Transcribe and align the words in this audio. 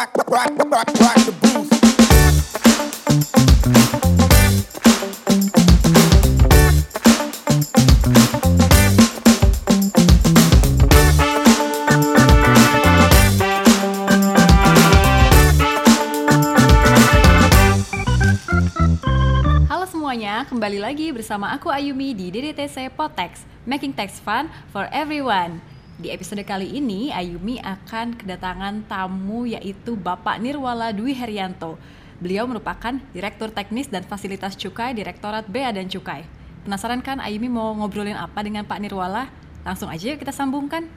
rock, 0.00 0.16
semuanya, 19.90 20.48
kembali 20.48 20.80
lagi 20.80 21.12
bersama 21.12 21.52
aku 21.52 21.68
Ayumi 21.68 22.16
di 22.16 22.32
DDTC 22.32 22.88
Potex, 22.96 23.44
Making 23.68 23.92
Tax 23.92 24.16
Fun 24.24 24.48
for 24.72 24.88
Everyone. 24.96 25.60
Di 26.00 26.08
episode 26.08 26.40
kali 26.48 26.80
ini, 26.80 27.12
Ayumi 27.12 27.60
akan 27.60 28.16
kedatangan 28.16 28.88
tamu 28.88 29.44
yaitu 29.44 30.00
Bapak 30.00 30.40
Nirwala 30.40 30.96
Dwi 30.96 31.12
Herianto. 31.12 31.76
Beliau 32.24 32.48
merupakan 32.48 32.96
Direktur 33.12 33.52
Teknis 33.52 33.92
dan 33.92 34.08
Fasilitas 34.08 34.56
Cukai 34.56 34.96
Direktorat 34.96 35.44
Bea 35.44 35.68
dan 35.68 35.92
Cukai. 35.92 36.24
Penasaran 36.64 37.04
kan 37.04 37.20
Ayumi 37.20 37.52
mau 37.52 37.76
ngobrolin 37.76 38.16
apa 38.16 38.40
dengan 38.40 38.64
Pak 38.64 38.80
Nirwala? 38.80 39.28
Langsung 39.60 39.92
aja 39.92 40.16
kita 40.16 40.32
sambungkan. 40.32 40.88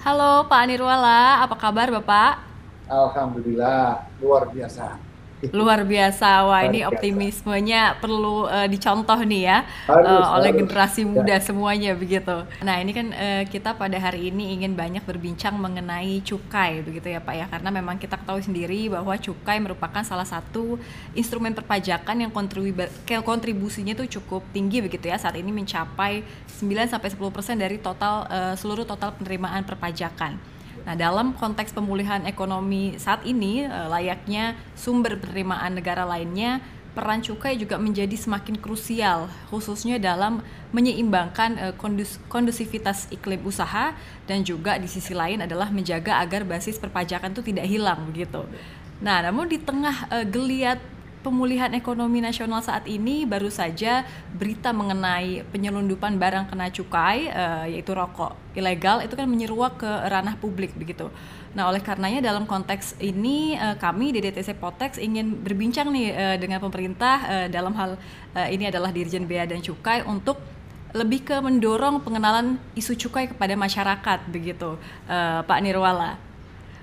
Halo 0.00 0.48
Pak 0.48 0.64
Nirwala, 0.64 1.44
apa 1.44 1.60
kabar 1.60 1.92
Bapak? 1.92 2.40
Alhamdulillah 2.88 4.08
luar 4.16 4.48
biasa. 4.48 5.09
Luar 5.48 5.88
biasa, 5.88 6.44
wah 6.44 6.60
Luar 6.60 6.68
ini 6.68 6.84
biasa. 6.84 6.90
optimismenya 6.92 7.96
perlu 7.96 8.44
eh, 8.44 8.68
dicontoh 8.68 9.16
nih 9.24 9.42
ya 9.48 9.58
Harus, 9.88 10.04
eh, 10.20 10.36
oleh 10.36 10.50
harus. 10.52 10.60
generasi 10.60 11.00
Ya. 11.00 11.08
muda 11.08 11.36
semuanya 11.40 11.96
begitu. 11.96 12.36
Nah 12.60 12.76
ini 12.76 12.92
kan 12.92 13.06
eh, 13.16 13.48
kita 13.48 13.72
pada 13.72 13.96
hari 13.96 14.28
ini 14.28 14.52
ingin 14.52 14.76
banyak 14.76 15.00
berbincang 15.00 15.56
mengenai 15.56 16.20
cukai 16.20 16.84
begitu 16.84 17.08
ya 17.08 17.24
Pak 17.24 17.34
ya, 17.34 17.46
karena 17.48 17.72
memang 17.72 17.96
kita 17.96 18.20
ketahui 18.20 18.44
sendiri 18.44 18.92
bahwa 18.92 19.16
cukai 19.16 19.56
merupakan 19.58 20.04
salah 20.04 20.28
satu 20.28 20.76
instrumen 21.16 21.56
perpajakan 21.56 22.20
yang 22.20 22.32
kontribusinya 23.24 23.96
itu 23.96 24.20
cukup 24.20 24.44
tinggi 24.52 24.84
begitu 24.84 25.08
ya 25.08 25.16
saat 25.16 25.40
ini 25.40 25.48
mencapai 25.48 26.20
9 26.60 26.68
sampai 26.84 27.08
10 27.08 27.16
persen 27.32 27.56
dari 27.56 27.80
total 27.80 28.28
eh, 28.28 28.54
seluruh 28.60 28.84
total 28.84 29.16
penerimaan 29.16 29.64
perpajakan. 29.64 30.36
Nah, 30.84 30.96
dalam 30.96 31.36
konteks 31.36 31.76
pemulihan 31.76 32.24
ekonomi 32.24 32.96
saat 32.96 33.24
ini, 33.28 33.64
eh, 33.64 33.88
layaknya 33.88 34.56
sumber 34.72 35.20
penerimaan 35.20 35.76
negara 35.76 36.08
lainnya, 36.08 36.60
peran 36.90 37.22
cukai 37.22 37.54
juga 37.54 37.78
menjadi 37.78 38.18
semakin 38.18 38.58
krusial, 38.58 39.30
khususnya 39.48 40.02
dalam 40.02 40.42
menyeimbangkan 40.74 41.50
eh, 41.58 41.74
kondus- 41.78 42.18
kondusivitas 42.26 43.06
iklim 43.14 43.40
usaha 43.46 43.94
dan 44.26 44.42
juga 44.42 44.76
di 44.80 44.90
sisi 44.90 45.14
lain 45.14 45.44
adalah 45.44 45.70
menjaga 45.70 46.18
agar 46.18 46.42
basis 46.42 46.80
perpajakan 46.82 47.30
itu 47.30 47.42
tidak 47.46 47.66
hilang 47.70 48.10
begitu. 48.10 48.42
Nah, 49.00 49.22
namun 49.22 49.46
di 49.48 49.58
tengah 49.62 50.10
eh, 50.10 50.26
geliat 50.26 50.80
pemulihan 51.20 51.68
ekonomi 51.76 52.24
nasional 52.24 52.64
saat 52.64 52.88
ini 52.88 53.28
baru 53.28 53.52
saja 53.52 54.08
berita 54.32 54.72
mengenai 54.72 55.44
penyelundupan 55.52 56.16
barang 56.16 56.48
kena 56.48 56.72
cukai 56.72 57.28
eh, 57.28 57.76
yaitu 57.76 57.92
rokok 57.92 58.36
ilegal 58.56 59.04
itu 59.04 59.14
kan 59.14 59.28
menyeruak 59.28 59.78
ke 59.78 59.86
ranah 59.86 60.34
publik 60.40 60.72
begitu. 60.74 61.12
Nah, 61.52 61.66
oleh 61.68 61.82
karenanya 61.82 62.24
dalam 62.24 62.48
konteks 62.48 62.96
ini 63.04 63.54
eh, 63.54 63.76
kami 63.76 64.16
di 64.16 64.24
DTC 64.24 64.56
Potex 64.56 64.96
ingin 64.96 65.44
berbincang 65.44 65.92
nih 65.92 66.08
eh, 66.10 66.36
dengan 66.40 66.58
pemerintah 66.64 67.16
eh, 67.28 67.46
dalam 67.52 67.76
hal 67.76 68.00
eh, 68.34 68.56
ini 68.56 68.72
adalah 68.72 68.88
Dirjen 68.88 69.28
Bea 69.28 69.44
dan 69.44 69.60
Cukai 69.60 70.02
untuk 70.08 70.40
lebih 70.90 71.22
ke 71.22 71.36
mendorong 71.38 72.02
pengenalan 72.02 72.58
isu 72.74 72.98
cukai 72.98 73.30
kepada 73.30 73.54
masyarakat 73.54 74.26
begitu, 74.26 74.74
eh, 75.06 75.40
Pak 75.44 75.58
Nirwala. 75.60 76.16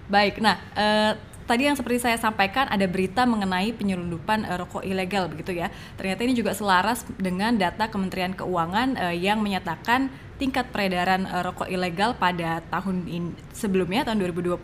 Baik, 0.08 0.40
nah 0.40 0.56
eh, 0.78 1.12
tadi 1.48 1.66
yang 1.66 1.80
seperti 1.80 2.04
saya 2.04 2.20
sampaikan 2.20 2.68
ada 2.68 2.84
berita 2.86 3.24
mengenai 3.24 3.72
penyelundupan 3.74 4.44
eh, 4.44 4.58
rokok 4.60 4.84
ilegal 4.84 5.32
begitu 5.32 5.56
ya. 5.56 5.72
Ternyata 5.96 6.22
ini 6.28 6.36
juga 6.36 6.52
selaras 6.52 7.08
dengan 7.16 7.56
data 7.56 7.88
Kementerian 7.88 8.36
Keuangan 8.36 9.00
eh, 9.00 9.16
yang 9.18 9.40
menyatakan 9.40 10.12
tingkat 10.38 10.70
peredaran 10.70 11.26
eh, 11.26 11.42
rokok 11.42 11.72
ilegal 11.72 12.14
pada 12.20 12.62
tahun 12.68 13.08
in- 13.08 13.36
sebelumnya 13.56 14.06
tahun 14.06 14.20
2020 14.22 14.60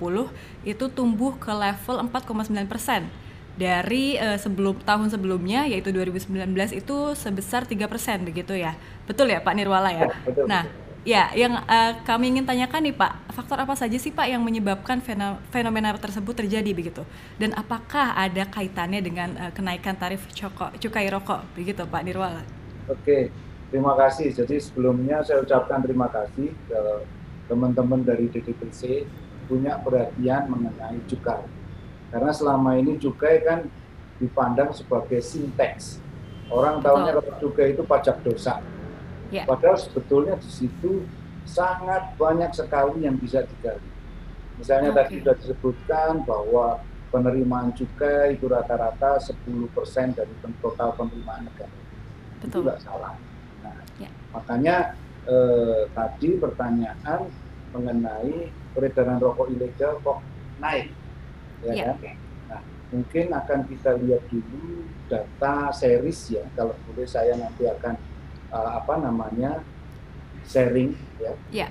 itu 0.68 0.86
tumbuh 0.92 1.34
ke 1.40 1.50
level 1.50 2.04
4,9 2.12 2.68
persen 2.68 3.08
dari 3.56 4.18
eh, 4.18 4.38
sebelum 4.38 4.82
tahun 4.82 5.14
sebelumnya 5.14 5.70
yaitu 5.70 5.94
2019 5.94 6.50
itu 6.74 6.98
sebesar 7.14 7.64
3 7.66 7.86
persen 7.88 8.26
begitu 8.26 8.54
ya. 8.58 8.76
Betul 9.06 9.32
ya 9.32 9.40
Pak 9.40 9.54
Nirwala 9.56 9.90
ya. 9.94 10.06
Ya, 10.06 10.10
betul, 10.26 10.46
nah, 10.50 10.64
betul. 10.66 10.83
Ya, 11.04 11.28
yang 11.36 11.60
eh, 11.68 12.00
kami 12.08 12.32
ingin 12.32 12.48
tanyakan 12.48 12.80
nih 12.88 12.96
Pak, 12.96 13.28
faktor 13.36 13.60
apa 13.60 13.76
saja 13.76 14.00
sih 14.00 14.16
Pak 14.16 14.24
yang 14.24 14.40
menyebabkan 14.40 15.04
feno- 15.04 15.36
fenomena 15.52 15.92
tersebut 16.00 16.32
terjadi 16.32 16.72
begitu? 16.72 17.04
Dan 17.36 17.52
apakah 17.60 18.16
ada 18.16 18.48
kaitannya 18.48 19.04
dengan 19.04 19.36
eh, 19.36 19.52
kenaikan 19.52 20.00
tarif 20.00 20.24
coko- 20.32 20.72
cukai 20.80 21.12
rokok 21.12 21.44
begitu 21.60 21.84
Pak 21.84 22.02
Nirwala? 22.08 22.48
Oke, 22.88 23.36
terima 23.68 24.00
kasih. 24.00 24.32
Jadi 24.32 24.56
sebelumnya 24.64 25.20
saya 25.28 25.44
ucapkan 25.44 25.84
terima 25.84 26.08
kasih 26.08 26.56
ke 26.56 26.80
teman-teman 27.52 28.00
dari 28.08 28.32
DDPC 28.32 29.04
punya 29.52 29.76
perhatian 29.84 30.48
mengenai 30.48 31.04
cukai. 31.04 31.44
Karena 32.16 32.32
selama 32.32 32.80
ini 32.80 32.96
cukai 32.96 33.44
kan 33.44 33.68
dipandang 34.24 34.72
sebagai 34.72 35.20
sinteks. 35.20 36.00
Orang 36.48 36.80
tahunya 36.80 37.12
kalau 37.12 37.36
cukai 37.44 37.76
itu 37.76 37.84
pajak 37.84 38.24
dosa. 38.24 38.64
Ya. 39.34 39.50
Padahal 39.50 39.82
sebetulnya 39.82 40.38
di 40.38 40.46
situ 40.46 41.10
sangat 41.44 42.14
banyak 42.16 42.54
sekali 42.54 43.02
yang 43.02 43.18
bisa 43.18 43.42
digali. 43.42 43.90
Misalnya 44.62 44.94
Oke. 44.94 44.98
tadi 45.02 45.14
sudah 45.26 45.36
disebutkan 45.42 46.12
bahwa 46.22 46.78
penerimaan 47.10 47.74
cukai 47.74 48.38
itu 48.38 48.46
rata-rata 48.46 49.18
10% 49.18 49.34
dari 50.14 50.34
total 50.62 50.94
penerimaan 50.94 51.50
negara. 51.50 51.74
Itu 52.38 52.46
Betul. 52.46 52.62
nggak 52.70 52.80
salah. 52.86 53.14
Nah, 53.66 53.74
Ya. 53.98 54.10
makanya 54.30 54.76
eh, 55.24 55.88
tadi 55.96 56.36
pertanyaan 56.36 57.32
mengenai 57.72 58.52
peredaran 58.76 59.18
rokok 59.18 59.48
ilegal 59.50 59.96
kok 60.04 60.20
naik, 60.60 60.92
ya 61.64 61.74
Ya. 61.74 61.86
kan? 61.96 62.18
Nah, 62.52 62.62
mungkin 62.92 63.32
akan 63.32 63.60
kita 63.72 63.96
lihat 64.04 64.28
dulu 64.28 64.84
data 65.08 65.72
series 65.72 66.28
ya. 66.28 66.44
Kalau 66.60 66.76
boleh 66.86 67.08
saya 67.08 67.40
nanti 67.40 67.64
akan 67.66 67.96
eh, 68.54 68.72
apa 68.78 68.94
namanya 69.02 69.66
sharing 70.46 70.94
ya 71.18 71.34
Ya. 71.50 71.68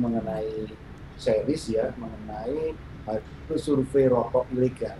mengenai 0.00 0.72
series 1.14 1.70
ya 1.70 1.92
mengenai 1.94 2.74
hasil 3.06 3.58
survei 3.60 4.08
rokok 4.10 4.48
ilegal. 4.50 4.96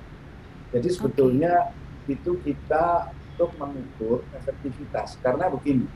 Jadi 0.71 0.89
sebetulnya 0.91 1.73
itu 2.07 2.37
kita 2.45 3.09
untuk 3.34 3.51
mengukur 3.59 4.23
efektivitas 4.37 5.19
karena 5.19 5.51
begini 5.51 5.89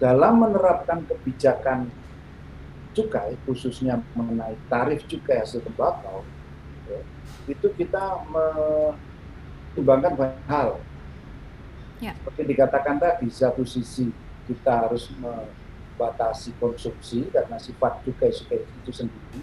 dalam 0.00 0.40
menerapkan 0.42 1.04
kebijakan 1.06 1.86
cukai 2.90 3.38
khususnya 3.46 4.02
mengenai 4.18 4.58
tarif 4.66 5.06
cukai 5.06 5.38
hasil 5.38 5.62
tembakau 5.62 6.26
ya, 6.90 6.98
itu 7.46 7.66
kita 7.78 8.26
menimbangkan 8.26 10.18
banyak 10.18 10.46
hal. 10.50 10.70
Ya. 12.02 12.16
Seperti 12.18 12.42
dikatakan 12.56 12.96
tadi 12.98 13.28
satu 13.30 13.62
sisi 13.62 14.10
kita 14.50 14.72
harus 14.84 15.06
membatasi 15.14 16.50
konsumsi 16.58 17.30
karena 17.30 17.54
sifat 17.56 18.02
cukai 18.02 18.34
cukai 18.34 18.66
itu 18.66 18.90
sendiri. 18.90 19.42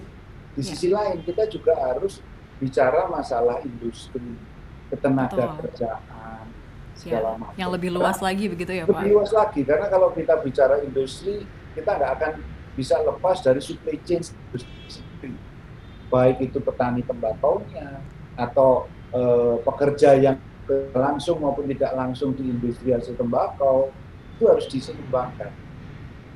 Di 0.52 0.60
Ya. 0.60 0.68
sisi 0.68 0.88
lain 0.90 1.24
kita 1.24 1.48
juga 1.48 1.78
harus 1.78 2.20
bicara 2.58 3.08
masalah 3.08 3.62
industri, 3.62 4.36
ketenaga 4.90 5.54
Betul. 5.54 5.58
kerjaan, 5.64 6.46
Ya, 6.98 6.98
segala 6.98 7.38
macam. 7.38 7.54
yang 7.56 7.70
lebih 7.70 7.94
luas 7.94 8.18
lagi 8.18 8.50
begitu 8.50 8.74
ya 8.74 8.84
Pak? 8.84 8.92
Lebih 8.92 9.12
luas 9.14 9.32
lagi 9.32 9.62
karena 9.62 9.86
kalau 9.86 10.10
kita 10.12 10.34
bicara 10.42 10.82
industri 10.82 11.46
kita 11.72 11.94
nggak 11.94 12.12
akan 12.18 12.32
bisa 12.74 12.98
lepas 13.00 13.38
dari 13.40 13.62
supply 13.62 13.96
chain 14.02 14.22
industri 14.26 15.30
baik 16.08 16.38
itu 16.42 16.58
petani 16.58 17.04
tembakaunya 17.04 18.02
atau 18.34 18.86
eh, 19.14 19.56
pekerja 19.62 20.16
yang 20.16 20.38
langsung 20.92 21.40
maupun 21.40 21.64
tidak 21.68 21.94
langsung 21.94 22.34
di 22.34 22.44
industri 22.44 22.92
hasil 22.92 23.14
tembakau 23.14 23.94
itu 24.38 24.46
harus 24.46 24.70
diseimbangkan. 24.70 25.50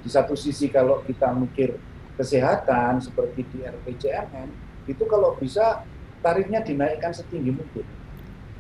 Di 0.02 0.10
satu 0.10 0.34
sisi 0.34 0.74
kalau 0.74 1.06
kita 1.06 1.30
mikir 1.38 1.78
kesehatan 2.18 2.98
seperti 2.98 3.46
di 3.54 3.62
RPJMN 3.62 4.50
itu 4.90 5.06
kalau 5.06 5.38
bisa 5.38 5.86
tarifnya 6.26 6.66
dinaikkan 6.66 7.14
setinggi 7.14 7.54
mungkin. 7.54 7.86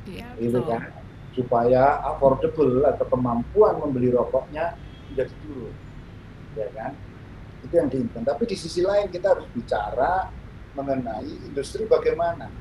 Iya, 0.05 0.29
gitu 0.37 0.61
betul. 0.61 0.69
kan? 0.69 0.81
Supaya 1.33 1.83
affordable 2.05 2.85
atau 2.85 3.05
kemampuan 3.09 3.81
membeli 3.81 4.13
rokoknya 4.13 4.77
menjadi 5.09 5.33
turun. 5.41 5.73
Ya 6.53 6.69
kan? 6.77 6.93
Itu 7.65 7.73
yang 7.73 7.89
diinginkan. 7.89 8.21
Tapi 8.21 8.45
di 8.45 8.53
sisi 8.53 8.85
lain 8.85 9.09
kita 9.09 9.33
harus 9.33 9.49
bicara 9.49 10.29
mengenai 10.77 11.49
industri 11.49 11.89
bagaimana. 11.89 12.53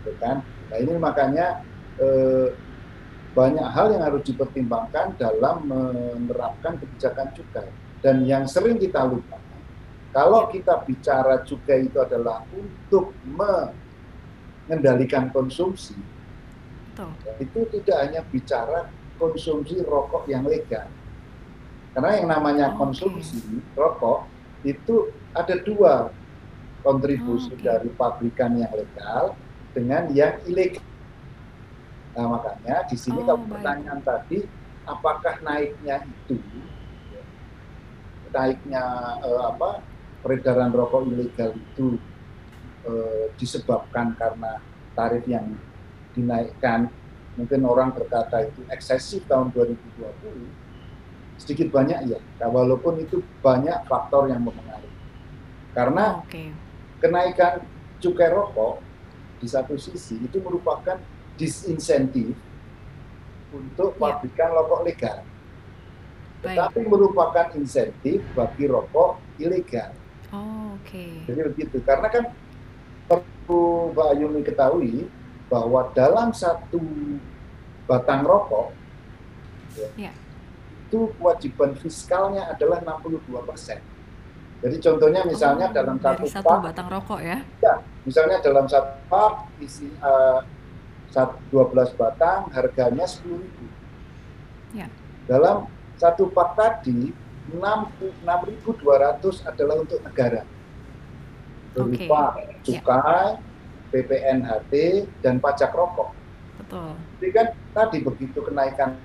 Gitu 0.00 0.16
kan? 0.16 0.40
Nah 0.72 0.76
ini 0.80 0.96
makanya 0.96 1.60
eh, 2.00 2.48
banyak 3.34 3.66
hal 3.66 3.90
yang 3.92 4.02
harus 4.06 4.22
dipertimbangkan 4.24 5.18
dalam 5.18 5.66
menerapkan 5.66 6.78
kebijakan 6.78 7.34
cukai 7.34 7.66
dan 8.00 8.24
yang 8.24 8.46
sering 8.46 8.78
kita 8.78 9.04
lupakan 9.04 9.42
kalau 10.14 10.46
kita 10.46 10.78
bicara 10.86 11.42
cukai 11.42 11.90
itu 11.90 11.98
adalah 11.98 12.46
untuk 12.54 13.10
mengendalikan 13.26 15.34
konsumsi 15.34 15.98
Betul. 16.94 17.34
itu 17.42 17.60
tidak 17.74 17.98
hanya 18.06 18.22
bicara 18.30 18.86
konsumsi 19.18 19.82
rokok 19.82 20.30
yang 20.30 20.46
legal. 20.46 20.86
Karena 21.94 22.10
yang 22.18 22.28
namanya 22.30 22.66
Oke. 22.74 22.78
konsumsi 22.78 23.42
rokok 23.74 24.26
itu 24.66 25.10
ada 25.34 25.54
dua 25.62 26.10
kontribusi 26.82 27.54
Oke. 27.54 27.66
dari 27.66 27.88
pabrikan 27.94 28.58
yang 28.58 28.70
legal 28.74 29.34
dengan 29.74 30.10
yang 30.14 30.38
ilegal. 30.46 30.82
Nah 32.14 32.26
makanya 32.30 32.86
di 32.86 32.96
sini 32.96 33.18
Oh, 33.20 33.26
kalau 33.26 33.42
baik. 33.44 33.50
pertanyaan 33.58 34.00
tadi, 34.06 34.38
apakah 34.86 35.34
naiknya 35.42 35.96
itu? 36.06 36.38
Naiknya 38.30 38.84
eh, 39.22 39.42
apa 39.50 39.82
peredaran 40.22 40.70
rokok 40.74 41.10
ilegal 41.10 41.54
itu 41.58 41.98
eh, 42.86 43.24
disebabkan 43.38 44.14
karena 44.14 44.62
tarif 44.94 45.26
yang 45.26 45.58
dinaikkan? 46.14 46.90
Mungkin 47.34 47.66
orang 47.66 47.90
berkata 47.90 48.46
itu 48.46 48.62
eksesif 48.70 49.26
tahun 49.26 49.50
2020 49.50 50.54
sedikit 51.34 51.66
banyak 51.74 51.98
ya 52.06 52.18
Nah, 52.38 52.46
walaupun 52.46 52.94
itu 53.02 53.18
banyak 53.42 53.90
faktor 53.90 54.30
yang 54.30 54.38
mempengaruhi 54.46 54.94
karena 55.74 56.22
Oke. 56.22 56.54
kenaikan 57.02 57.66
cukai 57.98 58.30
rokok 58.30 58.78
di 59.42 59.50
satu 59.50 59.74
sisi 59.74 60.22
itu 60.22 60.38
merupakan 60.38 61.02
disinsentif 61.34 62.34
untuk 63.50 63.94
Ya. 63.94 64.00
pabrikan 64.00 64.50
rokok 64.52 64.80
legal 64.82 65.18
Baik. 66.40 66.44
tetapi 66.44 66.80
merupakan 66.84 67.46
insentif 67.54 68.20
bagi 68.32 68.64
rokok 68.66 69.10
ilegal 69.36 69.92
Oh, 70.28 70.74
Oke. 70.76 71.22
jadi 71.24 71.40
begitu 71.46 71.78
karena 71.80 72.10
kan 72.10 72.24
perlu 73.06 73.62
Mbak 73.92 74.08
Ayumi 74.10 74.40
ketahui 74.42 75.06
bahwa 75.46 75.86
dalam 75.92 76.34
satu 76.34 76.82
batang 77.84 78.24
rokok 78.24 78.74
ya, 79.76 80.08
Ya. 80.08 80.12
itu 80.82 81.14
kewajiban 81.14 81.76
fiskalnya 81.76 82.48
adalah 82.48 82.80
62 82.80 83.44
persen. 83.44 83.78
Jadi 84.58 84.80
contohnya 84.80 85.22
misalnya 85.22 85.68
Oh, 85.68 85.74
dalam 85.76 85.96
satu 86.00 86.24
satu 86.24 86.48
pak, 86.48 86.58
batang 86.64 86.88
rokok 86.88 87.20
ya. 87.20 87.38
misalnya 88.02 88.40
dalam 88.40 88.64
satu 88.64 88.90
pak 89.06 89.32
isi 89.60 89.86
sat- 89.94 90.46
12 91.14 91.54
batang 91.94 92.50
harganya 92.50 93.06
10.000. 93.06 93.38
Ya. 94.74 94.90
Dalam 95.24 95.70
satu 95.94 96.26
pak 96.26 96.58
tadi 96.58 97.14
6.200 97.48 98.82
adalah 99.44 99.76
untuk 99.78 100.02
negara. 100.02 100.42
Berupa 101.72 102.34
Ya. 102.36 102.58
cukai, 102.60 103.38
PPNHT, 103.90 104.72
dan 105.20 105.38
pajak 105.38 105.70
rokok. 105.70 106.10
Betul. 106.56 106.94
Jadi 107.18 107.30
kan 107.30 107.46
tadi 107.70 107.98
begitu 108.00 108.38
kenaikan 108.40 108.98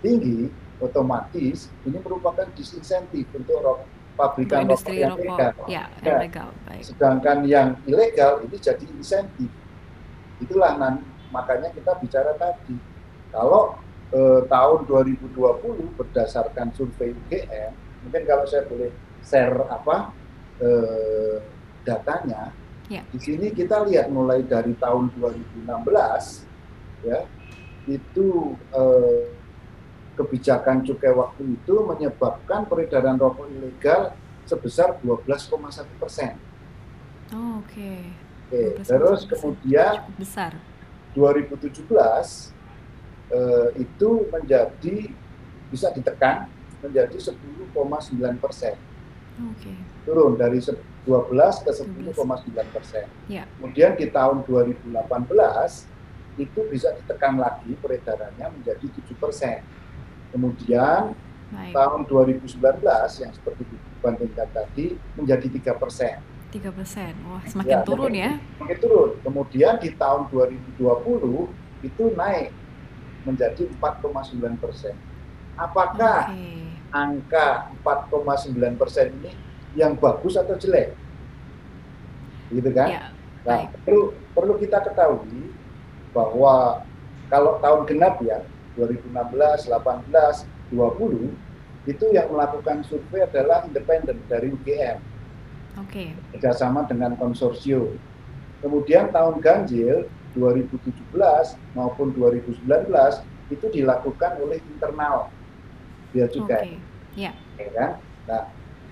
tinggi, 0.00 0.48
otomatis 0.78 1.68
ini 1.82 1.98
merupakan 1.98 2.48
disinsentif 2.52 3.28
untuk 3.30 3.56
ro- 3.58 3.80
Untuk 3.80 3.88
pabrikan 4.14 4.64
rokok 4.64 4.88
yang 4.90 5.12
rokok. 5.12 5.24
legal. 5.26 5.52
Ya, 5.66 5.84
Ya. 5.94 6.00
yang 6.02 6.20
legal. 6.22 6.48
Baik. 6.64 6.82
Sedangkan 6.82 7.38
yang 7.44 7.68
ilegal 7.84 8.40
ini 8.40 8.56
jadi 8.56 8.84
insentif. 8.90 9.50
Itulah 10.38 10.76
nan- 10.76 11.04
makanya 11.30 11.70
kita 11.70 11.94
bicara 11.98 12.32
tadi. 12.36 12.76
Kalau 13.30 13.76
eh, 14.10 14.40
tahun 14.46 14.86
2020 14.86 15.98
berdasarkan 15.98 16.70
survei 16.72 17.12
UGM, 17.12 17.72
mungkin 18.06 18.22
kalau 18.24 18.44
saya 18.46 18.64
boleh 18.64 18.90
share 19.22 19.66
apa 19.66 20.10
eh, 20.62 21.36
datanya, 21.82 22.50
Ya. 22.86 23.02
di 23.10 23.18
sini 23.18 23.50
kita 23.50 23.82
lihat 23.82 24.14
mulai 24.14 24.46
dari 24.46 24.70
tahun 24.78 25.10
2016 25.18 25.66
ya 27.02 27.26
itu 27.90 28.54
eh, 28.70 29.26
kebijakan 30.14 30.86
cukai 30.86 31.10
waktu 31.10 31.58
itu 31.58 31.74
menyebabkan 31.82 32.62
peredaran 32.70 33.18
rokok 33.18 33.50
ilegal 33.50 34.14
sebesar 34.46 35.02
12,1 35.02 35.82
persen. 35.98 36.38
Oh, 37.34 37.58
Oke. 37.58 38.06
Oke, 38.46 38.78
12,1%. 38.78 38.86
terus 38.86 39.20
kemudian 39.26 40.06
besar. 40.14 40.54
2017 41.16 41.88
eh, 43.32 43.68
itu 43.80 44.10
menjadi 44.28 44.96
bisa 45.72 45.88
ditekan 45.90 46.46
menjadi 46.84 47.16
10,9 47.16 47.72
persen 48.38 48.76
Oke. 49.40 49.72
turun 50.04 50.36
dari 50.36 50.60
se- 50.60 50.78
12 51.06 51.62
ke 51.62 51.70
10,9 51.70 52.66
persen. 52.74 53.06
Ya. 53.30 53.46
Kemudian 53.56 53.94
di 53.94 54.10
tahun 54.10 54.42
2018 54.42 54.90
itu 56.36 56.60
bisa 56.66 56.90
ditekan 56.98 57.38
lagi 57.38 57.78
peredarannya 57.78 58.58
menjadi 58.58 58.86
7 58.90 59.14
persen. 59.14 59.62
Kemudian 60.34 61.14
Baik. 61.54 61.72
tahun 61.72 62.00
2019 62.10 63.22
yang 63.22 63.30
seperti 63.30 63.62
dibandingkan 63.70 64.50
tadi 64.50 64.98
menjadi 65.14 65.46
3 65.46 65.78
persen. 65.78 66.18
3 66.56 66.72
persen. 66.72 67.12
Wah, 67.28 67.42
semakin 67.44 67.76
Ya, 67.76 67.84
turun 67.84 68.12
ya. 68.16 68.30
Makin 68.56 68.78
turun. 68.80 69.10
Kemudian 69.20 69.76
di 69.76 69.92
tahun 69.92 70.32
2020 70.32 71.52
itu 71.84 72.04
naik 72.16 72.48
menjadi 73.28 73.68
4,9 73.76 74.56
persen. 74.56 74.96
Apakah 75.60 76.32
Oke. 76.32 76.72
angka 76.92 77.72
4,9 77.84 78.80
persen 78.80 79.12
ini 79.20 79.32
yang 79.76 79.92
bagus 79.96 80.40
atau 80.40 80.56
jelek? 80.56 80.96
Gitu 82.48 82.70
kan? 82.72 82.88
Ya. 82.88 83.04
Nah, 83.46 83.68
baik. 83.68 83.68
perlu 83.86 84.02
perlu 84.34 84.54
kita 84.58 84.82
ketahui 84.82 85.54
bahwa 86.10 86.82
kalau 87.28 87.60
tahun 87.60 87.82
genap 87.86 88.18
ya 88.24 88.40
2016, 88.78 89.68
18, 89.68 90.46
20 90.72 91.36
itu 91.86 92.04
yang 92.10 92.26
melakukan 92.32 92.82
survei 92.82 93.22
adalah 93.22 93.62
independen 93.62 94.18
dari 94.26 94.50
UGM 94.50 94.98
Oke. 95.76 96.16
kerjasama 96.32 96.88
dengan 96.88 97.12
konsorsium. 97.20 98.00
Kemudian 98.64 99.12
tahun 99.12 99.44
ganjil 99.44 100.08
2017 100.32 100.96
maupun 101.76 102.12
2019 102.16 102.64
itu 103.52 103.66
dilakukan 103.70 104.40
oleh 104.40 104.58
internal 104.64 105.28
bea 106.10 106.26
Oke. 106.26 106.32
cukai, 106.40 106.80
Ya. 107.14 107.32
ya 107.60 107.68
kan? 107.76 107.90
Nah, 108.26 108.42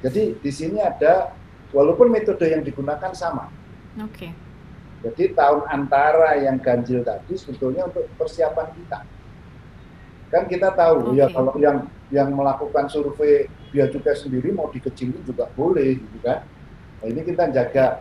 jadi 0.05 0.37
di 0.37 0.51
sini 0.53 0.79
ada 0.79 1.33
walaupun 1.73 2.13
metode 2.13 2.45
yang 2.47 2.61
digunakan 2.61 3.11
sama. 3.17 3.49
Oke. 3.99 4.31
Jadi 5.05 5.37
tahun 5.37 5.69
antara 5.69 6.37
yang 6.41 6.57
ganjil 6.61 7.05
tadi 7.05 7.37
sebetulnya 7.37 7.89
untuk 7.89 8.09
persiapan 8.17 8.73
kita. 8.73 8.99
Kan 10.33 10.49
kita 10.49 10.73
tahu 10.73 11.13
ya 11.13 11.29
Oke. 11.29 11.35
kalau 11.37 11.53
yang 11.61 11.89
yang 12.09 12.33
melakukan 12.33 12.89
survei 12.89 13.49
bea 13.73 13.91
cukai 13.91 14.17
sendiri 14.17 14.53
mau 14.55 14.71
dikecilin 14.73 15.21
juga 15.25 15.49
boleh 15.53 16.01
gitu 16.01 16.19
kan. 16.25 16.45
Nah, 17.05 17.13
ini 17.13 17.21
kita 17.21 17.53
jaga 17.53 18.01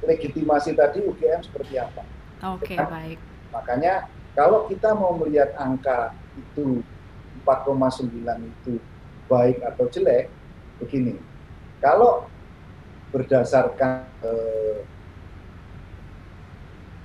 legitimasi 0.00 0.72
tadi 0.72 1.04
UGM 1.04 1.44
seperti 1.44 1.76
apa. 1.76 2.00
Oke, 2.56 2.80
Ya. 2.80 2.88
baik. 2.88 3.20
Makanya 3.52 4.08
kalau 4.32 4.64
kita 4.72 4.96
mau 4.96 5.12
melihat 5.20 5.52
angka 5.60 6.16
itu 6.32 6.80
4,9 7.44 8.40
itu 8.40 8.80
baik 9.28 9.60
atau 9.60 9.84
jelek, 9.92 10.32
begini. 10.80 11.20
Kalau 11.84 12.24
berdasarkan 13.12 14.08
eh, 14.24 14.80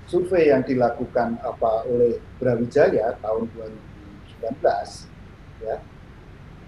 survei 0.07 0.47
yang 0.47 0.63
dilakukan 0.63 1.43
apa 1.43 1.83
oleh 1.83 2.23
Brawijaya 2.39 3.19
tahun 3.19 3.51
2019, 3.51 5.11
ya, 5.59 5.75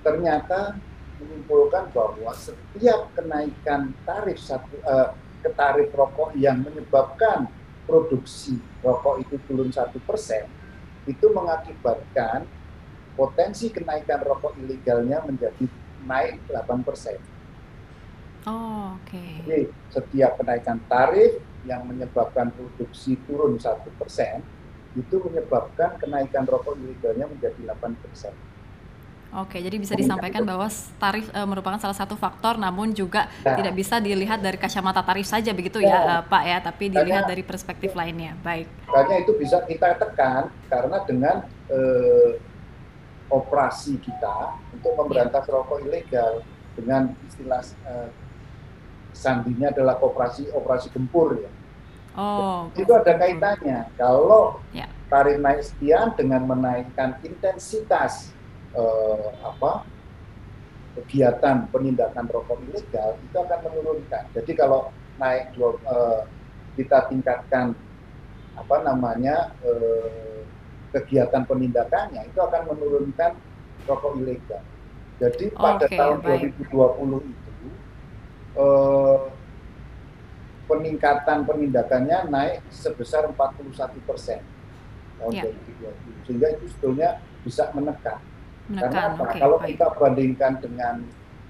ternyata 0.03 0.75
menyimpulkan 1.21 1.91
bahwa 1.95 2.31
setiap 2.35 3.11
kenaikan 3.15 3.95
tarif 4.03 4.39
satu 4.41 4.75
eh, 4.79 5.09
ke 5.45 5.49
tarif 5.53 5.93
rokok 5.93 6.33
yang 6.33 6.65
menyebabkan 6.65 7.45
produksi 7.85 8.57
rokok 8.81 9.21
itu 9.21 9.37
turun 9.45 9.69
satu 9.69 10.01
persen 10.01 10.49
itu 11.05 11.29
mengakibatkan 11.29 12.49
potensi 13.13 13.69
kenaikan 13.69 14.25
rokok 14.25 14.57
ilegalnya 14.57 15.21
menjadi 15.23 15.69
naik 16.03 16.41
8 16.49 16.81
persen. 16.81 17.17
Oh, 18.45 18.97
oke. 18.97 19.25
Jadi 19.45 19.69
setiap 19.89 20.37
kenaikan 20.37 20.77
tarif 20.85 21.41
yang 21.65 21.85
menyebabkan 21.89 22.53
produksi 22.53 23.17
turun 23.25 23.57
satu 23.57 23.89
persen 23.97 24.45
itu 24.93 25.17
menyebabkan 25.17 25.97
kenaikan 25.97 26.45
rokok 26.45 26.77
ilegalnya 26.77 27.25
menjadi 27.25 27.73
8 27.73 28.01
persen. 28.05 28.33
Oke, 29.35 29.59
jadi 29.59 29.75
bisa 29.75 29.91
disampaikan 29.93 30.47
bahwa 30.47 30.63
tarif 30.95 31.27
eh, 31.27 31.43
merupakan 31.43 31.75
salah 31.75 31.91
satu 31.93 32.15
faktor, 32.15 32.55
namun 32.55 32.95
juga 32.95 33.27
Nah. 33.43 33.59
tidak 33.59 33.75
bisa 33.75 33.99
dilihat 33.99 34.39
dari 34.39 34.55
kacamata 34.55 35.03
tarif 35.03 35.27
saja 35.27 35.51
begitu 35.51 35.83
ya, 35.83 35.91
Ya. 35.91 35.99
eh, 35.99 36.21
Pak 36.23 36.43
ya, 36.45 36.57
tapi 36.63 36.87
dilihat 36.87 37.27
Karena- 37.27 37.31
dari 37.35 37.43
perspektif 37.43 37.91
lainnya. 37.91 38.31
Baik. 38.39 38.71
Makanya 38.87 39.15
itu 39.19 39.35
bisa 39.35 39.59
kita 39.61 39.99
tekan 39.99 40.47
karena 40.65 41.03
dengan 41.03 41.35
eh, 41.65 42.37
operasi 43.27 43.97
kita 43.99 44.53
untuk 44.71 44.93
memberantas 44.95 45.43
rokok 45.49 45.83
ilegal 45.83 46.45
dengan 46.77 47.11
istilah 47.27 47.59
eh, 47.83 48.09
sandinya 49.11 49.67
adalah 49.67 49.99
operasi 49.99 50.47
operasi 50.53 50.93
gempur 50.93 51.35
ya. 51.35 51.51
Oh, 52.15 52.71
Itu 52.71 52.95
ada 52.95 53.19
kaitannya. 53.19 53.91
Kalau 53.97 54.63
Ya. 54.71 54.87
tarif 55.11 55.41
naik 55.41 55.59
sekian 55.59 56.15
dengan 56.15 56.45
menaikkan 56.45 57.19
intensitas 57.19 58.31
eh, 58.75 59.27
apa 59.41 59.87
kegiatan 60.95 61.67
penindakan 61.71 62.25
rokok 62.31 62.59
ilegal 62.71 63.19
itu 63.19 63.35
akan 63.35 63.59
menurunkan. 63.67 64.23
Jadi 64.31 64.51
kalau 64.55 64.91
naik 65.19 65.51
dua, 65.55 65.75
eh, 65.79 66.21
kita 66.79 67.07
tingkatkan 67.11 67.75
apa 68.55 68.75
namanya 68.83 69.51
eh, 69.63 70.43
kegiatan 70.95 71.43
penindakannya 71.43 72.23
itu 72.27 72.39
akan 72.39 72.71
menurunkan 72.71 73.35
rokok 73.83 74.13
ilegal. 74.23 74.63
Jadi 75.19 75.51
pada 75.55 75.87
Oke, 75.87 75.95
tahun 75.95 76.17
baik. 76.23 76.59
2020 76.59 77.31
itu 77.31 77.51
eh, 78.55 79.19
peningkatan 80.65 81.45
penindakannya 81.45 82.25
naik 82.31 82.63
sebesar 82.73 83.27
41 83.29 83.99
persen 84.07 84.41
tahun 85.15 85.31
Ya. 85.31 85.43
2020 85.47 86.27
sehingga 86.27 86.47
itu 86.55 86.65
sebetulnya 86.71 87.19
bisa 87.45 87.71
menekan. 87.71 88.19
Karena 88.65 88.81
Menekan. 88.81 89.09
apa? 89.11 89.23
Oke, 89.23 89.37
Kalau 89.37 89.57
baik. 89.57 89.69
kita 89.71 89.87
bandingkan 89.93 90.53
dengan 90.57 90.95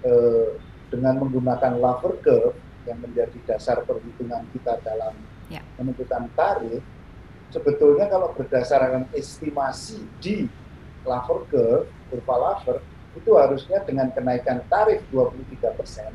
eh, 0.02 0.48
dengan 0.88 1.14
menggunakan 1.18 1.74
Laver 1.76 2.14
curve 2.20 2.56
yang 2.86 3.00
menjadi 3.00 3.38
dasar 3.46 3.82
perhitungan 3.82 4.46
kita 4.52 4.78
dalam 4.82 5.16
Ya. 5.46 5.62
menentukan 5.78 6.26
tarif, 6.34 6.82
sebetulnya 7.50 8.06
kalau 8.06 8.34
berdasarkan 8.34 9.06
estimasi 9.12 10.02
di 10.18 10.50
Laver 11.04 11.46
curve, 11.48 11.86
kurva 12.10 12.36
Laver, 12.36 12.78
itu 13.14 13.32
harusnya 13.32 13.80
dengan 13.82 14.10
kenaikan 14.10 14.66
tarif 14.66 15.06
23 15.08 15.70
persen, 15.72 16.12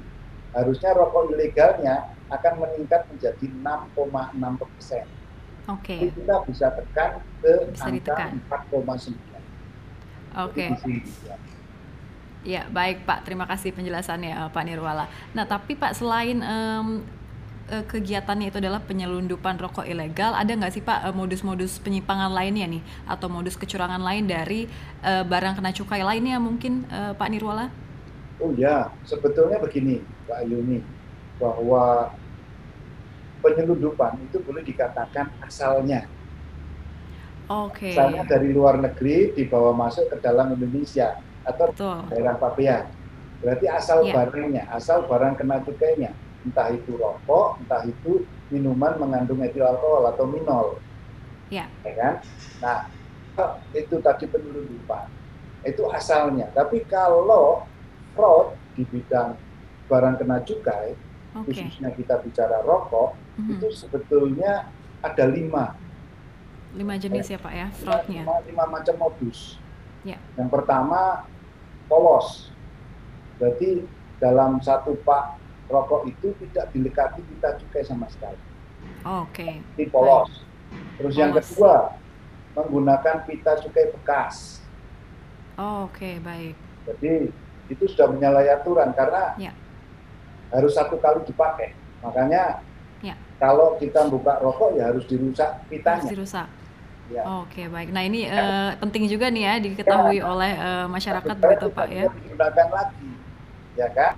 harusnya 0.52 0.92
rokok 0.92 1.30
ilegalnya 1.30 2.10
akan 2.28 2.52
meningkat 2.60 3.06
menjadi 3.06 3.46
6,6 3.94 3.94
persen. 4.68 5.06
Oke. 5.66 5.94
Jadi 5.96 6.12
kita 6.12 6.36
bisa 6.44 6.66
tekan 6.74 7.10
ke 7.38 7.52
Bisa 7.70 7.86
angka 7.86 7.94
ditekan. 7.94 8.30
4,9. 8.50 9.29
Oke. 10.36 10.70
Sini, 10.82 11.02
ya. 11.26 11.36
Ya, 12.40 12.62
baik 12.72 13.04
Pak. 13.04 13.28
Terima 13.28 13.44
kasih 13.44 13.74
penjelasannya 13.74 14.32
eh, 14.32 14.48
Pak 14.48 14.64
Nirwala. 14.64 15.10
Nah, 15.36 15.44
tapi 15.44 15.76
Pak 15.76 15.92
selain 15.92 16.40
eh, 16.40 16.84
kegiatannya 17.70 18.50
itu 18.50 18.58
adalah 18.58 18.82
penyelundupan 18.82 19.54
rokok 19.62 19.86
ilegal, 19.86 20.34
ada 20.34 20.50
nggak 20.50 20.74
sih 20.74 20.82
Pak 20.82 21.06
eh, 21.06 21.14
modus-modus 21.14 21.78
penyimpangan 21.78 22.34
lainnya 22.34 22.66
nih 22.66 22.82
atau 23.06 23.30
modus 23.30 23.54
kecurangan 23.54 24.02
lain 24.02 24.26
dari 24.26 24.66
eh, 25.06 25.22
barang 25.22 25.54
kena 25.54 25.70
cukai 25.70 26.02
lainnya 26.02 26.42
mungkin 26.42 26.82
eh, 26.90 27.14
Pak 27.14 27.28
Nirwala? 27.30 27.70
Oh 28.42 28.50
ya, 28.56 28.90
sebetulnya 29.06 29.60
begini 29.60 30.02
Pak 30.26 30.48
Yuni, 30.48 30.82
bahwa 31.38 32.10
penyelundupan 33.44 34.18
itu 34.26 34.42
boleh 34.42 34.64
dikatakan 34.64 35.30
asalnya. 35.44 36.08
Oke. 37.50 37.90
Asalnya 37.90 38.22
dari 38.30 38.54
luar 38.54 38.78
negeri 38.78 39.34
dibawa 39.34 39.74
masuk 39.74 40.06
ke 40.06 40.16
dalam 40.22 40.54
Indonesia 40.54 41.10
atau 41.42 41.74
Betul. 41.74 41.98
daerah 42.06 42.38
pabean. 42.38 42.86
Berarti 43.42 43.66
asal 43.66 44.06
Iya. 44.06 44.14
barangnya, 44.14 44.64
asal 44.70 45.08
barang 45.10 45.34
kena 45.34 45.58
cukainya. 45.66 46.14
Entah 46.46 46.70
itu 46.70 46.94
rokok, 46.94 47.64
entah 47.64 47.82
itu 47.84 48.22
minuman 48.52 48.96
mengandung 49.02 49.42
etil 49.42 49.66
alkohol 49.66 50.06
atau 50.14 50.24
minol. 50.30 50.66
Ya. 51.50 51.66
ya 51.82 51.92
kan? 51.98 52.14
Nah, 52.62 52.78
itu 53.74 53.96
tadi 53.98 54.24
penyelundupan. 54.30 55.04
Itu 55.66 55.90
asalnya. 55.90 56.54
Tapi 56.54 56.86
kalau 56.86 57.66
fraud 58.14 58.54
di 58.78 58.86
bidang 58.86 59.34
barang 59.90 60.16
kena 60.22 60.38
cukai, 60.46 60.94
Oke. 61.34 61.50
khususnya 61.50 61.90
kita 61.98 62.22
bicara 62.22 62.62
rokok, 62.62 63.18
Mhm. 63.42 63.58
itu 63.58 63.66
sebetulnya 63.74 64.70
ada 65.02 65.24
lima, 65.26 65.74
Lima 66.70 66.94
jenis 66.94 67.26
ya 67.26 67.36
Pak 67.36 67.50
ya 67.50 67.66
fraudnya. 67.74 68.22
lima, 68.22 68.36
lima 68.46 68.64
macam 68.70 68.94
modus. 68.96 69.58
Ya. 70.06 70.16
Yang 70.38 70.48
pertama 70.50 71.26
polos. 71.86 72.54
Berarti 73.36 73.84
dalam 74.16 74.60
satu 74.60 74.94
pak 75.00 75.36
rokok 75.66 76.06
itu 76.06 76.30
tidak 76.38 76.70
dilekati 76.70 77.20
pita 77.20 77.56
cukai 77.56 77.82
sama 77.82 78.06
sekali. 78.06 78.38
Oke. 79.02 79.58
Ini 79.76 79.84
polos. 79.90 80.44
Terus 80.96 81.14
yang 81.16 81.32
Polos. 81.32 81.48
kedua 81.48 81.74
menggunakan 82.54 83.16
pita 83.24 83.56
cukai 83.58 83.90
bekas. 83.90 84.60
Oke, 85.56 86.20
baik. 86.20 86.54
Jadi 86.86 87.32
itu 87.66 87.84
sudah 87.86 88.10
menyalahi 88.10 88.48
aturan 88.50 88.90
karena 88.92 89.34
Ya. 89.36 89.52
harus 90.50 90.72
satu 90.72 90.96
kali 90.96 91.22
dipakai. 91.24 91.72
Makanya 92.00 92.60
Ya. 93.00 93.16
kalau 93.38 93.76
kita 93.76 94.06
buka 94.06 94.38
rokok 94.38 94.76
ya 94.76 94.88
harus 94.88 95.04
dirusak 95.06 95.48
Harus 95.58 95.68
pitanya. 95.68 96.08
dirusak. 96.08 96.46
Ya. 97.10 97.26
Oke, 97.42 97.66
baik. 97.66 97.90
Nah, 97.90 98.06
ini 98.06 98.30
eh, 98.30 98.70
penting 98.78 99.10
juga 99.10 99.26
nih 99.34 99.42
ya 99.42 99.54
diketahui 99.58 100.22
oleh 100.22 100.52
eh, 100.54 100.86
masyarakat 100.86 101.34
Supaya 101.34 101.42
begitu 101.42 101.66
Pak 101.74 101.88
ya. 101.90 102.04
Digunakan 102.06 102.68
lagi, 102.70 103.10
ya 103.74 103.88
kan? 103.90 104.14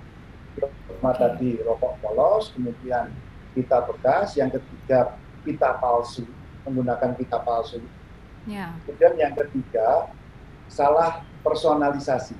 Pertama 0.53 1.09
Oke. 1.09 1.17
tadi 1.17 1.49
rokok 1.65 1.93
polos, 2.05 2.53
kemudian 2.53 3.09
pita 3.57 3.81
bekas, 3.89 4.37
yang 4.37 4.53
ketiga 4.53 5.17
pita 5.41 5.73
palsu, 5.81 6.29
menggunakan 6.69 7.17
pita 7.17 7.41
palsu. 7.41 7.81
Ya. 8.45 8.77
Kemudian 8.85 9.17
yang 9.17 9.33
ketiga 9.33 10.13
salah 10.69 11.25
personalisasi. 11.41 12.37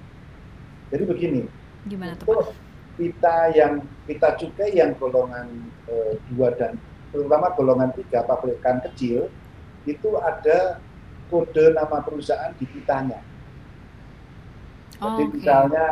Jadi 0.94 1.04
begini, 1.10 1.42
Gimana 1.90 2.14
tuh 2.14 2.30
Pak? 2.30 2.54
pita 2.94 3.50
yang 3.58 3.82
pita 4.06 4.38
cukai 4.38 4.78
yang 4.78 4.94
golongan 5.02 5.50
eh, 5.90 6.22
dua 6.30 6.54
dan 6.54 6.78
terutama 7.10 7.50
golongan 7.58 7.90
tiga 7.98 8.22
pabrikan 8.22 8.78
kecil 8.86 9.34
itu 9.86 10.10
ada 10.16 10.80
kode 11.28 11.74
nama 11.74 12.00
perusahaan 12.00 12.52
di 12.56 12.66
pitanya. 12.66 13.20
Jadi 14.94 15.24
Oke. 15.26 15.34
misalnya 15.36 15.86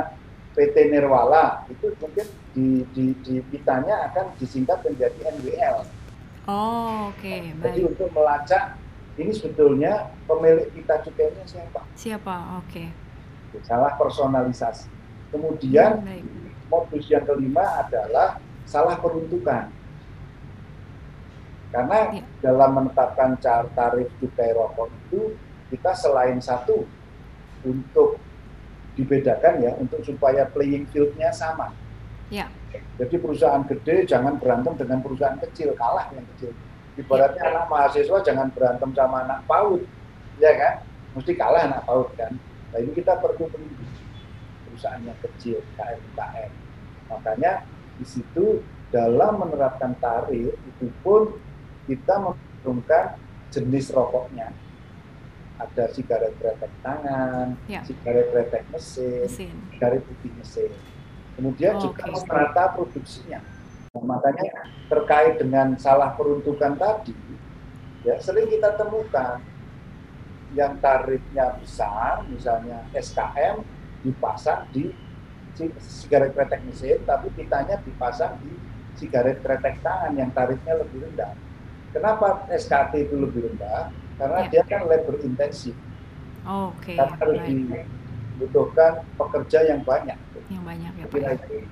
PT 0.51 0.75
Nirwala 0.87 1.65
itu 1.67 1.91
mungkin 1.97 2.27
di, 2.51 2.83
di, 2.91 3.05
di 3.23 3.35
pitanya 3.43 4.11
akan 4.11 4.35
disingkat 4.37 4.83
menjadi 4.83 5.19
NWL. 5.33 5.77
Oh, 6.45 7.09
oke, 7.09 7.35
Jadi 7.53 7.79
baik. 7.81 7.91
untuk 7.91 8.09
melacak 8.11 8.75
ini 9.15 9.31
sebetulnya 9.31 10.09
pemilik 10.25 10.67
pita 10.71 10.99
cukainya 10.99 11.43
siapa? 11.45 11.81
Siapa? 11.93 12.35
Oke. 12.59 12.89
Salah 13.61 13.93
personalisasi. 13.95 14.87
Kemudian 15.31 16.01
Hmm, 16.01 16.07
baik. 16.07 16.23
modus 16.67 17.05
yang 17.07 17.23
kelima 17.23 17.63
adalah 17.79 18.39
salah 18.63 18.95
peruntukan. 18.95 19.71
Karena 21.71 22.11
Iya. 22.11 22.23
dalam 22.43 22.69
menetapkan 22.75 23.39
tarif 23.71 24.11
cukai 24.19 24.51
rokok 24.51 24.91
itu 25.07 25.39
kita 25.71 25.95
selain 25.95 26.35
satu 26.43 26.83
untuk 27.63 28.19
dibedakan 28.99 29.63
ya 29.63 29.71
untuk 29.79 30.03
supaya 30.03 30.43
playing 30.51 30.83
field-nya 30.91 31.31
sama. 31.31 31.71
Ya. 32.27 32.51
Jadi 32.99 33.15
perusahaan 33.19 33.63
gede 33.63 34.03
jangan 34.07 34.35
berantem 34.35 34.75
dengan 34.75 34.99
perusahaan 34.99 35.39
kecil, 35.39 35.75
kalah 35.79 36.11
yang 36.11 36.27
kecil. 36.35 36.51
Ibaratnya 36.99 37.43
anak 37.55 37.65
mahasiswa 37.71 38.19
jangan 38.19 38.51
berantem 38.51 38.91
sama 38.91 39.23
anak 39.23 39.39
PAUD, 39.47 39.87
ya 40.43 40.51
kan? 40.59 40.73
Mesti 41.15 41.31
kalah 41.39 41.71
anak 41.71 41.87
PAUD 41.87 42.09
kan. 42.19 42.35
Nah 42.71 42.77
ini 42.79 42.91
kita 42.91 43.15
perlu 43.19 43.47
perusahaan 44.67 45.03
yang 45.03 45.19
kecil, 45.23 45.63
KM-KM. 45.79 46.51
Makanya 47.11 47.63
di 47.99 48.05
situ 48.07 48.63
dalam 48.91 49.39
menerapkan 49.39 49.95
tarif 49.99 50.55
itu 50.55 50.87
pun 51.03 51.35
kita 51.91 52.15
menurunkan 52.23 53.19
jenis 53.51 53.91
rokoknya. 53.91 54.55
Ada 55.59 55.91
sigaret 55.91 56.39
kretek 56.39 56.71
tangan, 56.79 57.59
Ya. 57.67 57.83
sigaret 57.83 58.31
kretek 58.31 58.63
mesin, 58.71 59.27
Mesin. 59.27 59.55
dari 59.75 59.99
putih 59.99 60.31
mesin. 60.33 60.71
Kemudian 61.35 61.75
Oh, 61.77 61.91
juga 61.91 62.07
oke. 62.07 62.23
menata 62.25 62.63
produksinya. 62.71 63.39
Nah, 63.91 64.03
makanya 64.07 64.55
terkait 64.87 65.35
dengan 65.35 65.75
salah 65.75 66.15
peruntukan 66.15 66.79
tadi, 66.79 67.13
ya 68.01 68.15
sering 68.17 68.47
kita 68.47 68.71
temukan 68.73 69.43
yang 70.49 70.79
tarifnya 70.79 71.59
besar, 71.59 72.23
misalnya 72.25 72.87
SKM 72.95 73.61
dipasang 74.01 74.65
di 74.71 74.95
si- 75.53 75.75
sigaret 75.77 76.31
kretek 76.31 76.63
mesin, 76.63 77.03
tapi 77.03 77.27
pitanya 77.29 77.77
dipasang 77.77 78.39
di 78.39 78.55
sigaret 78.95 79.43
kretek 79.43 79.83
tangan 79.83 80.15
yang 80.15 80.31
tarifnya 80.31 80.79
lebih 80.79 81.05
rendah. 81.05 81.35
Kenapa 81.91 82.47
SKT 82.47 82.91
itu 83.05 83.15
lebih 83.15 83.51
rendah? 83.51 83.91
Karena 84.15 84.37
Ya. 84.41 84.47
dia 84.49 84.63
kan 84.63 84.85
labor 84.85 85.17
intensif, 85.19 85.75
Oke, 86.45 86.93
karena 86.93 87.15
harus 87.17 87.37
baik. 87.41 87.85
dibutuhkan 88.31 88.91
pekerja 89.17 89.59
yang 89.65 89.81
banyak. 89.81 90.17
Yang 90.47 90.63
banyak 90.63 90.91
ya 90.93 91.05
Pak. 91.05 91.19
Ya. 91.19 91.63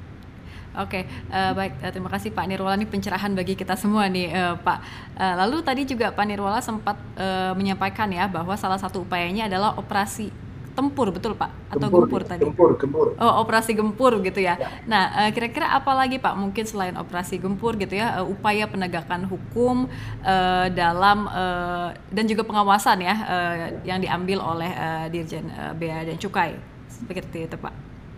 Oke, 0.77 1.01
eh, 1.07 1.51
baik. 1.51 1.73
Eh, 1.81 1.91
terima 1.91 2.09
kasih 2.09 2.29
Pak 2.29 2.45
Nirwala. 2.45 2.77
Ini 2.77 2.85
pencerahan 2.85 3.33
bagi 3.33 3.53
kita 3.53 3.73
semua 3.73 4.05
nih, 4.05 4.29
eh, 4.29 4.55
Pak. 4.55 4.79
Eh, 5.17 5.33
lalu 5.35 5.61
tadi 5.61 5.81
juga 5.83 6.13
Pak 6.13 6.25
Nirwala 6.25 6.61
sempat 6.61 6.93
eh, 7.17 7.53
menyampaikan 7.53 8.05
ya 8.09 8.27
bahwa 8.27 8.53
salah 8.53 8.77
satu 8.77 9.01
upayanya 9.01 9.49
adalah 9.49 9.73
operasi 9.75 10.29
tempur 10.77 11.11
betul 11.11 11.35
Pak 11.35 11.51
atau 11.73 11.89
Gempur, 11.89 12.07
gempur 12.07 12.21
tadi? 12.23 12.43
gempur, 12.45 12.71
gempur. 12.79 13.07
Oh, 13.19 13.43
operasi 13.43 13.75
gempur 13.75 14.17
gitu 14.23 14.39
ya. 14.39 14.55
Ya. 14.57 14.69
Nah, 14.87 15.03
eh, 15.27 15.31
kira-kira 15.35 15.69
apa 15.69 15.91
lagi 15.93 16.17
Pak 16.17 16.33
mungkin 16.39 16.63
selain 16.65 16.95
operasi 16.95 17.37
gempur 17.37 17.75
gitu 17.75 17.99
ya, 17.99 18.21
eh, 18.21 18.25
upaya 18.25 18.65
penegakan 18.69 19.27
hukum 19.27 19.91
eh, 20.23 20.67
dalam 20.73 21.27
eh, 21.29 21.87
dan 22.09 22.25
juga 22.25 22.47
pengawasan 22.47 23.01
ya 23.03 23.15
eh, 23.15 23.55
yang 23.85 23.99
diambil 23.99 24.39
oleh 24.41 24.71
eh, 24.71 25.05
Dirjen 25.11 25.45
eh, 25.51 25.73
Bea 25.75 26.05
dan 26.07 26.17
Cukai. 26.17 26.55
Seperti 26.89 27.47
itu 27.47 27.55
Pak. 27.59 27.73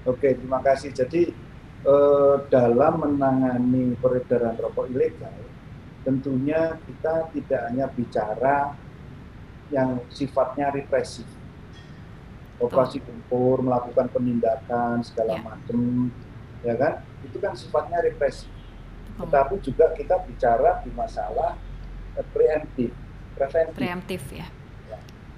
Oke, 0.09 0.33
terima 0.33 0.61
kasih. 0.61 0.93
Jadi 0.93 1.33
eh, 1.85 2.35
dalam 2.49 2.93
menangani 3.01 3.97
peredaran 3.97 4.57
rokok 4.57 4.89
ilegal, 4.89 5.33
tentunya 6.01 6.77
kita 6.85 7.29
tidak 7.33 7.61
hanya 7.69 7.85
bicara 7.89 8.73
yang 9.71 10.03
sifatnya 10.11 10.67
represif. 10.73 11.25
Operasi 12.61 13.01
gempur, 13.01 13.65
melakukan 13.65 14.05
penindakan 14.13 15.01
segala 15.01 15.33
Ya. 15.33 15.41
macam, 15.41 15.79
ya 16.61 16.73
kan? 16.77 16.93
Itu 17.25 17.37
kan 17.41 17.57
sifatnya 17.57 18.05
represif. 18.05 18.47
Betul. 18.47 19.27
Tetapi 19.27 19.55
juga 19.65 19.85
kita 19.97 20.15
bicara 20.29 20.79
di 20.85 20.93
masalah 20.93 21.57
eh, 22.15 22.25
preemptif, 22.29 22.93
preventif. 23.33 23.75
Preemptif 23.75 24.23
ya. 24.29 24.47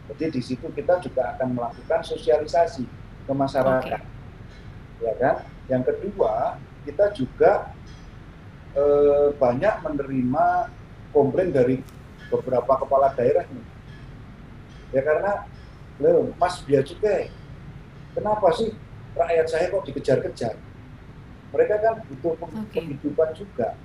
Jadi 0.04 0.36
di 0.36 0.42
situ 0.44 0.68
kita 0.76 1.00
juga 1.00 1.32
akan 1.32 1.56
melakukan 1.56 2.04
sosialisasi 2.04 2.84
ke 3.24 3.32
masyarakat, 3.32 4.04
ya 5.00 5.14
kan? 5.16 5.36
Yang 5.72 5.96
kedua, 5.96 6.60
kita 6.84 7.16
juga 7.16 7.72
eh, 8.76 9.32
banyak 9.40 9.76
menerima 9.80 10.46
komplain 11.16 11.56
dari 11.56 11.80
beberapa 12.28 12.84
kepala 12.84 13.16
daerah 13.16 13.48
nih. 13.48 13.66
Ya 14.92 15.02
karena, 15.08 15.48
loh, 16.02 16.34
Mas 16.40 16.62
Bia 16.66 16.82
Cukai, 16.82 17.30
kenapa 18.14 18.50
sih 18.56 18.74
rakyat 19.14 19.48
saya 19.50 19.66
kok 19.70 19.86
dikejar-kejar? 19.86 20.56
Mereka 21.54 21.76
kan 21.80 21.96
butuh 22.10 22.34
penghidupan 22.74 23.30
juga, 23.38 23.78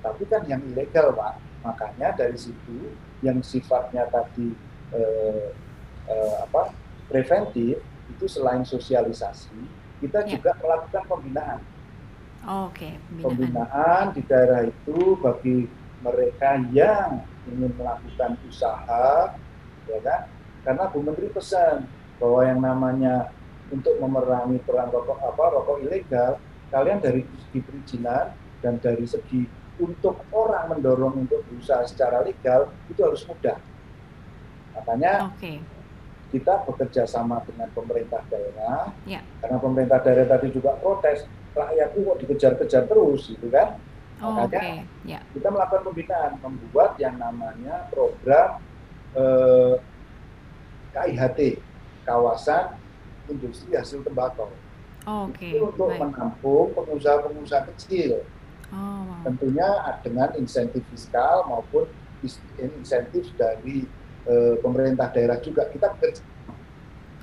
tapi 0.00 0.24
kan 0.24 0.42
yang 0.48 0.64
ilegal, 0.64 1.12
Pak. 1.12 1.34
Makanya 1.60 2.16
dari 2.16 2.36
situ 2.36 2.92
yang 3.20 3.40
sifatnya 3.40 4.04
tadi 4.08 4.52
eh, 4.92 5.48
eh, 6.06 6.34
apa 6.44 6.76
preventif 7.08 7.80
itu 8.04 8.24
selain 8.28 8.64
sosialisasi 8.64 9.56
kita 9.96 10.28
Ya. 10.28 10.36
juga 10.36 10.52
melakukan 10.60 11.02
pembinaan 11.08 11.60
Oke, 12.44 13.00
pembinaan. 13.08 13.24
pembinaan 13.24 14.04
di 14.12 14.20
daerah 14.28 14.60
itu 14.68 15.16
bagi 15.24 15.72
mereka 16.04 16.60
yang 16.68 17.24
ingin 17.48 17.72
melakukan 17.72 18.36
usaha 18.44 19.32
ya 19.88 19.98
kan 20.04 20.28
karena 20.64 20.88
Bu 20.88 21.04
Menteri 21.04 21.28
pesan 21.30 21.84
bahwa 22.18 22.40
yang 22.42 22.60
namanya 22.64 23.28
untuk 23.68 23.94
memerangi 24.00 24.58
perang 24.64 24.88
rokok 24.88 25.20
apa 25.20 25.44
rokok 25.52 25.78
ilegal 25.84 26.40
kalian 26.72 26.98
dari 26.98 27.22
segi 27.28 27.60
perizinan 27.60 28.32
dan 28.64 28.80
dari 28.80 29.04
segi 29.04 29.44
untuk 29.76 30.24
orang 30.32 30.72
mendorong 30.74 31.28
untuk 31.28 31.44
berusaha 31.46 31.84
secara 31.84 32.24
legal 32.24 32.72
itu 32.88 33.00
harus 33.04 33.22
mudah 33.28 33.60
makanya 34.74 35.30
Oke. 35.30 35.60
kita 36.34 36.66
bekerja 36.66 37.06
sama 37.06 37.38
dengan 37.46 37.70
pemerintah 37.70 38.18
daerah, 38.26 38.90
Ya. 39.06 39.22
karena 39.38 39.54
pemerintah 39.62 40.02
daerah 40.02 40.26
tadi 40.26 40.50
juga 40.50 40.74
protes, 40.82 41.30
rakyatku 41.54 42.02
kok 42.02 42.18
dikejar-kejar 42.26 42.90
terus, 42.90 43.30
gitu 43.30 43.46
kan? 43.54 43.78
Oh, 44.18 44.42
Makanya 44.42 44.82
Oke, 44.82 45.06
ya. 45.06 45.22
kita 45.30 45.46
melakukan 45.54 45.82
pembinaan, 45.86 46.32
membuat 46.42 46.98
yang 46.98 47.22
namanya 47.22 47.86
program 47.94 48.58
eh, 49.14 49.78
KIHT, 50.94 51.58
kawasan 52.06 52.78
industri 53.26 53.74
hasil 53.74 54.06
tembakau. 54.06 54.48
Oke, 55.04 55.52
Itu 55.52 55.68
untuk 55.68 55.90
baik. 55.90 56.00
menampung 56.00 56.72
pengusaha-pengusaha 56.72 57.68
kecil, 57.74 58.24
Oh, 58.72 59.04
wow. 59.04 59.20
tentunya 59.22 59.68
dengan 60.00 60.32
insentif 60.34 60.82
fiskal 60.88 61.44
maupun 61.44 61.84
insentif 62.56 63.28
dari 63.36 63.84
eh, 64.24 64.54
pemerintah 64.58 65.12
daerah 65.12 65.36
juga. 65.36 65.68
Kita 65.68 65.92
bekerja 65.92 66.22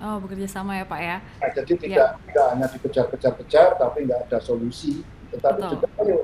Oh, 0.01 0.17
bekerja 0.17 0.49
sama 0.49 0.77
ya 0.77 0.85
Pak 0.85 0.97
ya. 0.97 1.17
Nah, 1.37 1.49
jadi 1.53 1.73
tidak 1.77 2.09
tidak 2.25 2.45
hanya 2.53 2.65
dikejar-kejar-kejar 2.73 3.77
tapi 3.77 4.05
nggak 4.05 4.29
ada 4.29 4.37
solusi, 4.37 5.05
tetapi 5.29 5.61
Betul. 5.61 5.71
juga 5.77 5.87
ayo 6.01 6.19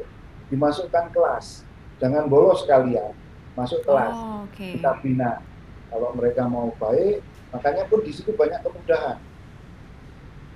dimasukkan 0.49 1.05
kelas, 1.13 1.61
jangan 1.97 2.25
bolos 2.25 2.65
kalian, 2.65 3.13
masuk 3.53 3.85
kelas, 3.85 4.13
Oh, 4.13 4.49
oke. 4.49 4.65
kita 4.77 4.97
bina. 5.01 5.41
Kalau 5.87 6.09
mereka 6.13 6.49
mau 6.49 6.73
baik, 6.73 7.21
makanya 7.49 7.83
pun 7.85 7.99
di 8.01 8.11
situ 8.11 8.31
banyak 8.31 8.59
kemudahan. 8.59 9.17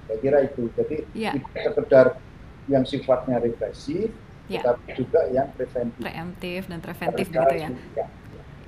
Saya 0.06 0.18
kira 0.20 0.38
itu. 0.44 0.68
Jadi 0.76 0.96
Ya. 1.14 1.32
tidak 1.32 1.62
sekedar 1.64 2.06
yang 2.68 2.84
sifatnya 2.84 3.40
represif, 3.40 4.12
Ya. 4.52 4.60
tetapi 4.60 4.88
juga 5.00 5.20
yang 5.32 5.48
preventif. 5.56 6.00
Preemptif 6.00 6.62
dan 6.68 6.80
preventif 6.80 7.26
begitu 7.32 7.56
ya. 7.56 7.68
juga. 7.72 8.06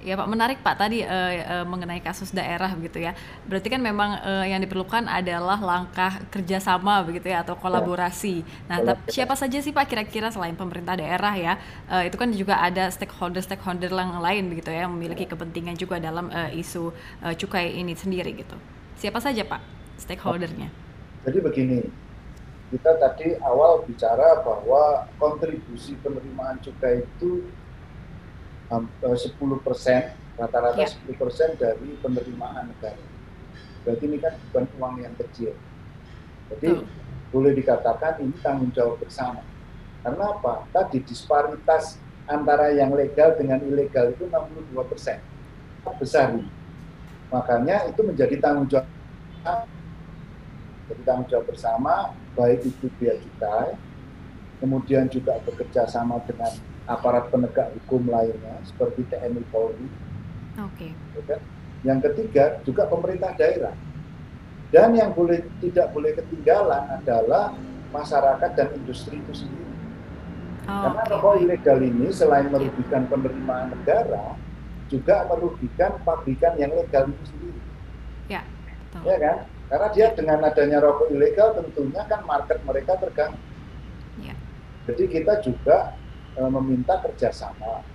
Ya 0.03 0.19
Pak, 0.19 0.27
menarik 0.27 0.59
Pak 0.59 0.75
tadi 0.75 0.99
eh, 0.99 1.33
eh, 1.41 1.63
mengenai 1.63 2.03
kasus 2.03 2.35
daerah 2.35 2.67
begitu 2.75 2.99
ya. 2.99 3.15
Berarti 3.47 3.67
kan 3.71 3.79
memang 3.79 4.19
eh, 4.19 4.51
yang 4.51 4.59
diperlukan 4.59 5.07
adalah 5.07 5.55
langkah 5.63 6.19
kerjasama 6.27 7.07
begitu 7.07 7.31
ya 7.31 7.39
atau 7.43 7.55
kolaborasi. 7.55 8.43
Nah, 8.67 8.83
tap- 8.83 8.99
Kolaborasi. 8.99 9.15
siapa 9.15 9.33
saja 9.39 9.57
sih 9.63 9.71
Pak 9.71 9.85
kira-kira 9.87 10.27
selain 10.27 10.55
pemerintah 10.59 10.99
daerah 10.99 11.33
ya? 11.39 11.53
eh, 11.87 12.03
itu 12.11 12.15
kan 12.19 12.29
juga 12.35 12.59
ada 12.59 12.91
stakeholder-stakeholder 12.91 13.91
yang 13.95 14.19
lain 14.19 14.43
begitu 14.51 14.69
ya 14.75 14.85
yang 14.85 14.93
memiliki 14.95 15.23
kepentingan 15.23 15.75
juga 15.79 15.95
dalam 16.03 16.27
eh, 16.31 16.51
isu 16.59 16.91
eh, 17.23 17.33
cukai 17.39 17.79
ini 17.79 17.95
sendiri 17.95 18.35
gitu. 18.35 18.59
Siapa 18.99 19.23
saja 19.23 19.41
Pak 19.47 19.61
stakeholdernya? 20.03 20.67
Jadi 21.23 21.39
begini, 21.39 21.79
kita 22.73 22.91
tadi 22.99 23.37
awal 23.39 23.85
bicara 23.87 24.43
bahwa 24.43 25.07
kontribusi 25.21 25.95
penerimaan 26.03 26.59
cukai 26.59 27.07
itu 27.07 27.47
ham- 28.71 28.91
eh, 29.01 29.17
10 29.17 29.59
persen, 29.59 30.13
rata-rata 30.35 30.79
Ya. 30.79 30.87
10 30.87 31.15
persen 31.15 31.55
dari 31.59 31.97
penerimaan 31.99 32.71
negara. 32.71 32.99
Berarti 33.83 34.03
ini 34.07 34.17
kan 34.19 34.33
bukan 34.49 34.63
uang 34.79 34.95
yang 35.03 35.15
kecil. 35.19 35.51
Jadi 36.53 36.67
Betul. 36.71 36.87
boleh 37.35 37.51
dikatakan 37.57 38.21
ini 38.23 38.35
tanggung 38.39 38.71
jawab 38.71 38.99
bersama. 39.01 39.43
Karena 40.03 40.35
apa? 40.35 40.67
Tadi 40.71 40.99
disparitas 41.03 41.99
antara 42.27 42.71
yang 42.71 42.95
legal 42.95 43.35
dengan 43.35 43.59
ilegal 43.63 44.11
itu 44.15 44.27
62 44.27 44.83
persen. 44.87 45.19
Besar 45.99 46.31
ini. 46.31 46.47
Makanya 47.27 47.91
itu 47.91 47.99
menjadi 48.03 48.39
tanggung 48.39 48.67
jawab 48.71 48.87
jadi 50.83 51.01
tanggung 51.03 51.27
jawab 51.31 51.45
bersama 51.47 52.11
baik 52.35 52.63
itu 52.67 52.87
bea 52.99 53.15
cukai 53.19 53.75
kemudian 54.59 55.07
juga 55.07 55.39
bekerja 55.43 55.87
sama 55.87 56.19
dengan 56.27 56.51
aparat 56.83 57.31
penegak 57.31 57.71
hukum 57.79 58.11
lainnya 58.11 58.59
seperti 58.67 59.07
TNI 59.07 59.43
Polri 59.49 59.87
Oke. 60.59 60.91
ya 60.91 61.21
kan? 61.25 61.41
yang 61.83 61.99
ketiga 61.99 62.59
juga 62.63 62.87
pemerintah 62.87 63.31
daerah 63.35 63.75
dan 64.73 64.91
yang 64.95 65.11
boleh 65.15 65.43
tidak 65.63 65.91
boleh 65.95 66.11
ketinggalan 66.17 66.83
adalah 66.99 67.55
masyarakat 67.93 68.51
dan 68.57 68.67
industri 68.75 69.19
itu 69.19 69.33
sendiri 69.35 69.71
karena 70.63 71.01
Oke. 71.03 71.11
rokok 71.11 71.35
ilegal 71.43 71.79
ini 71.83 72.07
selain 72.11 72.47
merugikan 72.51 73.07
penerimaan 73.07 73.71
negara 73.71 74.35
juga 74.91 75.23
merugikan 75.31 75.99
pabrikan 76.03 76.53
yang 76.59 76.71
legal 76.75 77.07
itu 77.07 77.23
sendiri 77.31 77.61
Ya. 78.31 78.39
Betul. 78.93 79.01
ya 79.03 79.17
kan? 79.19 79.37
Karena 79.67 79.87
dia 79.91 80.07
dengan 80.15 80.39
adanya 80.47 80.77
rokok 80.79 81.11
ilegal 81.11 81.59
tentunya 81.59 82.01
kan 82.07 82.21
market 82.23 82.61
mereka 82.63 82.95
terganggu. 83.01 83.41
Ya. 84.21 84.31
Jadi 84.87 85.03
kita 85.11 85.43
juga 85.43 85.97
meminta 86.37 86.97
kerjasama, 87.01 87.85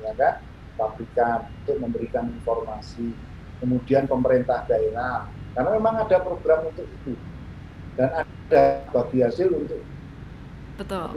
ya 0.00 0.12
kan, 0.16 0.34
pabrikan 0.74 1.46
untuk 1.62 1.76
memberikan 1.78 2.24
informasi, 2.32 3.12
kemudian 3.60 4.08
pemerintah 4.08 4.64
daerah, 4.64 5.28
karena 5.54 5.70
memang 5.76 5.94
ada 6.02 6.16
program 6.18 6.66
untuk 6.72 6.88
itu 6.88 7.14
dan 7.94 8.10
ada 8.24 8.62
bagi 8.90 9.22
hasil 9.22 9.48
untuk 9.54 9.80
Betul. 10.74 11.08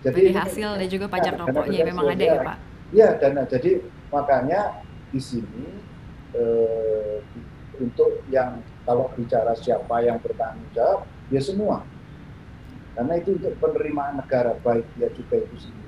jadi 0.00 0.20
ini- 0.32 0.36
hasil 0.38 0.68
dan 0.80 0.88
juga 0.88 1.06
pajak 1.12 1.34
Ya, 1.36 1.40
rokoknya 1.44 1.80
memang 1.84 2.06
ada 2.08 2.24
ya 2.24 2.32
ya. 2.32 2.42
Pak. 2.42 2.58
Ya, 2.94 3.08
dana 3.18 3.42
jadi 3.44 3.70
makanya 4.08 4.60
di 5.12 5.20
sini 5.20 5.66
eh, 6.34 7.18
untuk 7.78 8.22
yang 8.30 8.58
kalau 8.86 9.10
bicara 9.14 9.54
siapa 9.54 10.02
yang 10.02 10.18
bertanggung 10.18 10.66
jawab, 10.74 11.06
ya 11.30 11.38
semua. 11.42 11.86
Karena 12.94 13.18
itu 13.18 13.34
untuk 13.38 13.54
penerimaan 13.58 14.18
negara 14.22 14.54
baik 14.62 14.86
dia 14.94 15.10
juga 15.10 15.42
itu 15.42 15.56
sendiri 15.58 15.83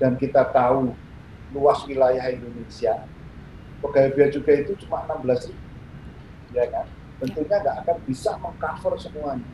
dan 0.00 0.16
kita 0.16 0.48
tahu 0.50 0.96
luas 1.52 1.84
wilayah 1.84 2.24
Indonesia 2.32 3.04
pegawai 3.84 4.12
bea 4.16 4.28
cukai 4.32 4.64
itu 4.64 4.72
cuma 4.84 5.04
16 5.08 5.52
ribu, 5.52 5.68
ya 6.56 6.64
kan? 6.68 6.86
Tentunya 7.20 7.56
nggak 7.60 7.76
akan 7.84 7.96
bisa 8.08 8.30
mengcover 8.40 8.96
semuanya, 8.96 9.50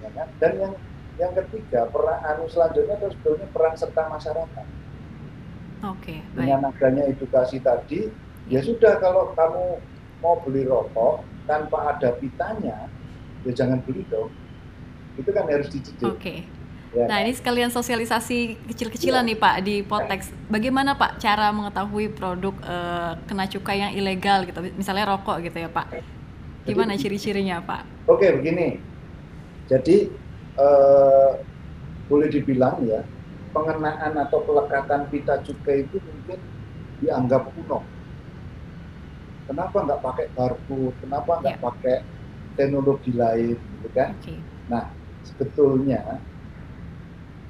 ya 0.00 0.08
kan? 0.16 0.28
Dan 0.40 0.52
yang 0.56 0.74
yang 1.20 1.32
ketiga 1.36 1.84
peran 1.92 2.20
anu 2.24 2.48
selanjutnya 2.48 2.96
adalah 2.96 3.12
sebetulnya 3.12 3.46
peran 3.52 3.74
serta 3.76 4.02
masyarakat 4.08 4.66
Oke, 5.84 6.24
baik. 6.32 6.36
dengan 6.36 6.60
adanya 6.72 7.02
edukasi 7.12 7.60
tadi 7.60 8.08
ya 8.48 8.64
sudah 8.64 8.96
kalau 9.04 9.36
kamu 9.36 9.84
mau 10.24 10.40
beli 10.44 10.64
rokok 10.64 11.24
tanpa 11.44 11.96
ada 11.96 12.16
pitanya, 12.16 12.88
ya 13.44 13.52
jangan 13.52 13.80
beli 13.84 14.04
dong. 14.08 14.32
Itu 15.16 15.32
kan 15.34 15.48
harus 15.48 15.68
dicicil. 15.72 16.14
Oke. 16.14 16.46
Ya 16.90 17.06
Nah, 17.06 17.22
kan? 17.22 17.26
ini 17.26 17.32
sekalian 17.38 17.70
sosialisasi 17.70 18.66
kecil-kecilan 18.66 19.22
Iya. 19.22 19.28
nih 19.30 19.38
Pak 19.38 19.54
di 19.62 19.74
Potex. 19.86 20.20
Bagaimana 20.50 20.98
Pak 20.98 21.22
cara 21.22 21.54
mengetahui 21.54 22.10
produk 22.18 22.54
eh, 22.66 23.12
kena 23.30 23.46
cukai 23.46 23.78
yang 23.86 23.92
ilegal 23.94 24.42
gitu? 24.50 24.58
Misalnya 24.74 25.06
rokok 25.14 25.38
gitu 25.46 25.58
ya 25.62 25.70
Pak. 25.70 25.86
Gimana 26.66 26.98
ciri-cirinya 26.98 27.62
Pak? 27.62 28.10
Oke 28.10 28.26
begini, 28.34 28.82
jadi 29.70 29.96
eh, 30.58 31.30
boleh 32.10 32.28
dibilang 32.28 32.82
ya 32.82 33.06
pengenaan 33.54 34.18
atau 34.18 34.42
pelekatan 34.42 35.06
pita 35.14 35.38
cukai 35.46 35.86
itu 35.86 36.02
mungkin 36.02 36.42
dianggap 36.98 37.54
kuno. 37.54 37.86
Kenapa 39.46 39.82
nggak 39.86 40.02
pakai 40.02 40.26
barcode? 40.34 40.98
Kenapa 41.02 41.38
nggak 41.42 41.58
Ya. 41.58 41.62
pakai 41.62 41.96
teknologi 42.58 43.12
lain, 43.14 43.56
gitu 43.78 43.88
kan? 43.94 44.18
Oke. 44.18 44.42
Sebetulnya 45.22 46.22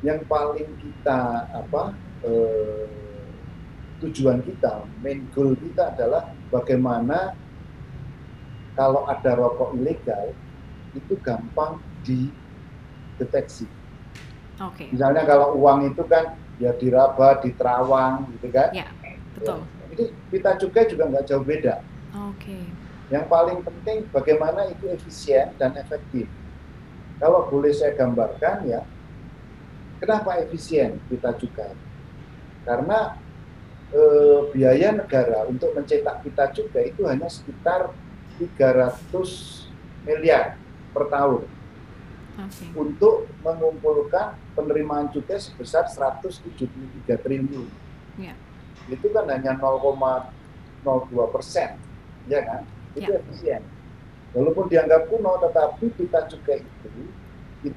yang 0.00 0.24
paling 0.24 0.68
kita 0.80 1.44
apa 1.52 1.92
eh, 2.24 2.88
tujuan 4.00 4.40
kita, 4.40 4.88
main 5.04 5.28
goal 5.36 5.52
kita 5.56 5.92
adalah 5.92 6.32
bagaimana 6.48 7.36
kalau 8.72 9.04
ada 9.04 9.36
rokok 9.36 9.76
ilegal 9.76 10.32
itu 10.96 11.14
gampang 11.20 11.76
dideteksi. 12.00 13.68
Oke. 14.60 14.88
Misalnya 14.88 15.28
kalau 15.28 15.56
uang 15.56 15.92
itu 15.92 16.02
kan 16.08 16.36
ya 16.56 16.72
diraba, 16.76 17.40
diterawang 17.44 18.28
gitu 18.36 18.48
kan. 18.52 18.72
Ya, 18.72 18.88
betul. 19.36 19.64
Jadi 19.92 20.04
pita 20.32 20.56
cukai 20.56 20.88
juga 20.88 21.04
nggak 21.12 21.24
jauh 21.28 21.44
beda. 21.44 21.84
Oke. 22.32 22.56
Yang 23.12 23.26
paling 23.28 23.58
penting 23.60 23.98
bagaimana 24.14 24.70
itu 24.72 24.88
efisien 24.88 25.52
dan 25.60 25.76
efektif. 25.76 26.24
Kalau 27.20 27.52
boleh 27.52 27.72
saya 27.76 27.92
gambarkan 27.92 28.64
ya, 28.64 28.80
kenapa 30.00 30.40
efisien 30.40 30.96
pita 31.06 31.36
cukai? 31.36 31.76
Karena 32.64 33.20
eh, 33.92 34.40
biaya 34.50 34.96
negara 34.96 35.46
untuk 35.46 35.76
mencetak 35.76 36.24
pita 36.24 36.48
cukai 36.50 36.90
itu 36.96 37.04
hanya 37.06 37.28
sekitar 37.28 37.92
300 38.40 38.96
miliar 40.08 40.56
per 40.96 41.04
tahun 41.12 41.44
Oke. 42.40 42.64
untuk 42.72 43.28
mengumpulkan 43.44 44.34
penerimaan 44.56 45.12
cukai 45.12 45.36
sebesar 45.36 45.86
173 45.86 47.20
triliun. 47.20 47.68
Ya. 48.16 48.32
Itu 48.88 49.12
kan 49.12 49.28
hanya 49.28 49.54
0,02 49.60 50.32
persen, 51.28 51.76
ya 52.26 52.40
kan? 52.42 52.62
Itu 52.96 53.12
efisien. 53.12 53.62
Walaupun 54.32 54.70
dianggap 54.70 55.10
kuno, 55.10 55.36
tetapi 55.42 55.90
pita 55.94 56.24
cukai 56.26 56.62
itu 56.64 56.88
itu 57.60 57.76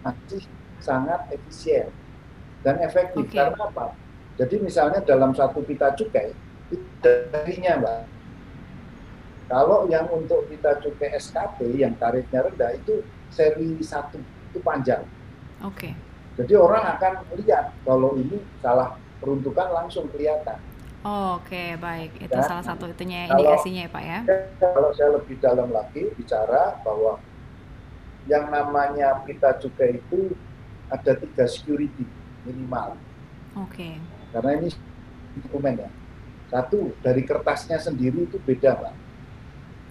masih 0.00 0.42
sangat 0.78 1.26
efisien 1.30 1.90
dan 2.62 2.78
efektif. 2.80 3.26
Oke. 3.26 3.36
Karena 3.36 3.64
apa? 3.64 3.86
Jadi 4.38 4.62
misalnya 4.62 5.02
dalam 5.02 5.34
satu 5.34 5.62
pita 5.62 5.90
cukai 5.92 6.30
darinya, 7.02 7.72
mbak. 7.80 7.98
Kalau 9.48 9.88
yang 9.88 10.04
untuk 10.12 10.44
pita 10.46 10.76
cukai 10.78 11.16
SKP 11.16 11.72
yang 11.74 11.96
tarifnya 11.96 12.44
rendah 12.44 12.76
itu 12.76 13.00
seri 13.32 13.80
satu 13.80 14.20
itu 14.20 14.58
panjang. 14.60 15.02
Oke. 15.64 15.96
Jadi 16.36 16.54
orang 16.54 16.94
akan 16.94 17.12
lihat 17.34 17.72
kalau 17.82 18.14
ini 18.14 18.38
salah 18.60 18.94
peruntukan 19.18 19.72
langsung 19.74 20.06
kelihatan. 20.12 20.60
Oke, 21.02 21.74
baik. 21.80 22.14
Itu 22.20 22.36
Ya. 22.36 22.44
salah 22.44 22.62
satu 22.62 22.86
itunya 22.86 23.26
Kalau- 23.26 23.40
indikasinya 23.40 23.82
ya 23.86 23.90
Pak 23.90 24.04
ya. 24.04 24.18
Kalau 24.60 24.90
saya 24.94 25.10
lebih 25.16 25.36
dalam 25.40 25.68
lagi 25.72 26.02
bicara 26.14 26.78
bahwa 26.84 27.18
yang 28.28 28.52
namanya 28.52 29.24
pita 29.24 29.56
cukai 29.56 29.98
itu 29.98 30.36
ada 30.88 31.12
tiga 31.16 31.44
security 31.48 32.04
minimal. 32.48 32.96
Oke. 33.56 34.00
Karena 34.32 34.50
ini 34.60 34.68
dokumen 35.44 35.84
ya. 35.84 35.90
Satu, 36.48 36.96
dari 37.04 37.22
kertasnya 37.28 37.76
sendiri 37.76 38.24
itu 38.24 38.40
beda, 38.40 38.72
Pak. 38.80 38.94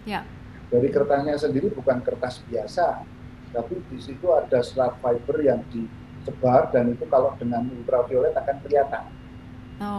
Ya. 0.10 0.26
Dari 0.74 0.90
kertasnya 0.90 1.38
sendiri 1.38 1.70
bukan 1.70 2.02
kertas 2.02 2.42
biasa, 2.50 3.06
tapi 3.54 3.78
di 3.94 4.00
situ 4.02 4.26
ada 4.34 4.60
serat 4.66 4.98
fiber 5.00 5.38
yang 5.40 5.62
disebar 5.70 6.74
dan 6.74 6.92
itu 6.92 7.06
kalau 7.08 7.38
dengan 7.38 7.70
ultraviolet 7.70 8.34
akan 8.34 8.58
kelihatan. 8.66 9.04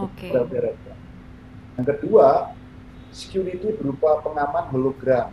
Oke. 0.03 0.29
Ultraviolet. 0.29 0.75
Yang 1.79 1.87
kedua, 1.95 2.51
security 3.15 3.71
berupa 3.79 4.19
pengaman 4.19 4.67
hologram. 4.75 5.31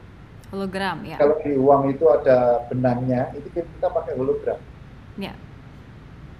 Hologram 0.55 1.02
ya. 1.02 1.18
Kalau 1.18 1.37
di 1.42 1.59
uang 1.59 1.90
itu 1.90 2.07
ada 2.07 2.62
benangnya, 2.70 3.35
itu 3.35 3.50
kita 3.50 3.90
pakai 3.90 4.14
hologram. 4.14 4.62
Ya. 5.18 5.35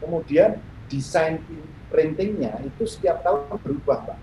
Kemudian 0.03 0.61
desain 0.87 1.43
printingnya 1.91 2.61
itu 2.63 2.85
setiap 2.85 3.23
tahun 3.25 3.59
berubah, 3.63 3.99
Pak. 4.13 4.19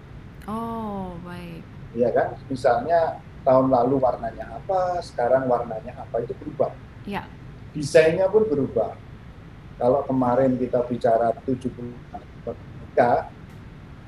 Oh, 0.47 1.15
baik. 1.23 1.63
Ya 1.95 2.09
kan? 2.11 2.35
Misalnya 2.47 3.23
tahun 3.43 3.71
lalu 3.71 3.99
warnanya 3.99 4.59
apa, 4.59 4.99
sekarang 5.03 5.47
warnanya 5.47 5.93
apa 5.99 6.23
itu 6.23 6.33
berubah. 6.39 6.71
Ya. 7.03 7.27
Desainnya 7.75 8.29
pun 8.31 8.47
berubah. 8.47 8.95
Kalau 9.81 10.05
kemarin 10.05 10.55
kita 10.55 10.85
bicara 10.85 11.33
70 11.43 11.73
merdeka, 12.45 13.33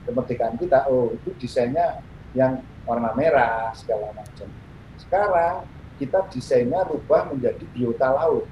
kemerdekaan 0.05 0.55
kita, 0.61 0.85
oh 0.87 1.11
itu 1.11 1.33
desainnya 1.41 1.99
yang 2.37 2.61
warna 2.85 3.11
merah 3.17 3.73
segala 3.73 4.13
macam. 4.13 4.47
Sekarang 5.01 5.65
kita 5.97 6.21
desainnya 6.29 6.85
rubah 6.85 7.33
menjadi 7.33 7.65
biota 7.73 8.13
laut, 8.13 8.45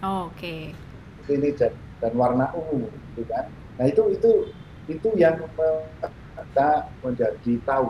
Oke. 0.00 0.72
ini 1.28 1.48
dan, 1.52 1.74
dan 1.98 2.12
warna 2.14 2.52
ungu, 2.52 2.88
gitu 3.12 3.22
kan? 3.26 3.48
Nah 3.76 3.84
itu 3.86 4.02
itu 4.12 4.30
itu 4.86 5.08
yang 5.16 5.40
kita 6.36 6.68
menjadi 7.02 7.52
tahu. 7.64 7.86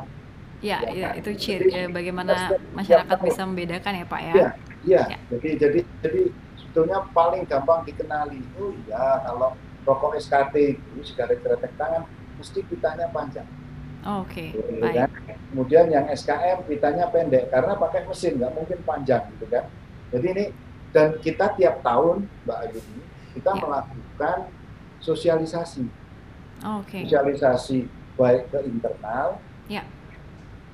Ya, 0.65 0.81
Ya, 0.81 0.91
ya, 0.91 1.09
kan? 1.13 1.21
itu 1.21 1.31
ciri 1.37 1.69
Jadi, 1.69 1.85
eh, 1.85 1.89
bagaimana 1.93 2.33
masyarakat 2.73 3.19
bisa 3.21 3.43
membedakan 3.45 3.93
ya 3.93 4.07
Pak 4.09 4.21
ya. 4.25 4.33
Iya. 4.35 4.49
Iya, 4.87 5.03
Ya. 5.11 5.19
jadi 5.29 5.49
jadi 5.59 5.79
jadi 6.01 6.21
sebetulnya 6.57 6.99
paling 7.11 7.43
gampang 7.45 7.83
dikenali 7.85 8.39
itu 8.39 8.65
ya 8.87 9.21
kalau 9.27 9.53
rokok 9.85 10.15
SKT 10.17 10.55
itu 10.79 11.01
sigaret 11.03 11.43
kretek 11.43 11.75
tangan 11.77 12.07
mesti 12.39 12.63
pitanya 12.65 13.11
panjang. 13.11 13.47
Oke, 14.07 14.55
gitu 14.55 14.79
baik. 14.79 15.11
kan. 15.11 15.11
Kemudian 15.51 15.87
yang 15.91 16.07
SKM 16.07 16.63
pitanya 16.65 17.11
pendek 17.11 17.51
karena 17.51 17.75
pakai 17.75 18.07
mesin 18.07 18.39
nggak 18.39 18.53
mungkin 18.55 18.79
panjang 18.87 19.27
gitu 19.37 19.47
kan. 19.51 19.67
Jadi 20.15 20.27
ini 20.31 20.45
dan 20.95 21.19
kita 21.19 21.53
tiap 21.59 21.83
tahun 21.83 22.31
Mbak 22.47 22.59
Ayuni 22.65 23.03
kita 23.37 23.53
Ya. 23.53 23.61
melakukan 23.61 24.39
sosialisasi, 24.99 25.85
Oke. 26.81 27.05
sosialisasi 27.05 27.85
baik 28.17 28.49
ke 28.49 28.59
internal, 28.65 29.37
Ya. 29.69 29.85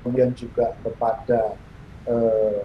kemudian 0.00 0.30
juga 0.32 0.78
kepada 0.78 1.58
eh, 2.02 2.62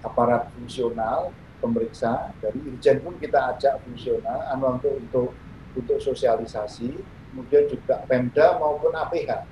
aparat 0.00 0.52
fungsional 0.52 1.32
pemeriksa 1.60 2.32
dari 2.40 2.60
Irjen 2.68 3.00
pun 3.00 3.16
kita 3.16 3.56
ajak 3.56 3.80
fungsional 3.80 4.44
anu 4.48 4.76
untuk 4.76 4.92
untuk 4.96 5.28
untuk 5.72 5.98
sosialisasi 6.00 7.00
kemudian 7.32 7.64
juga 7.68 8.04
Pemda 8.04 8.60
maupun 8.60 8.92
APH 8.92 9.44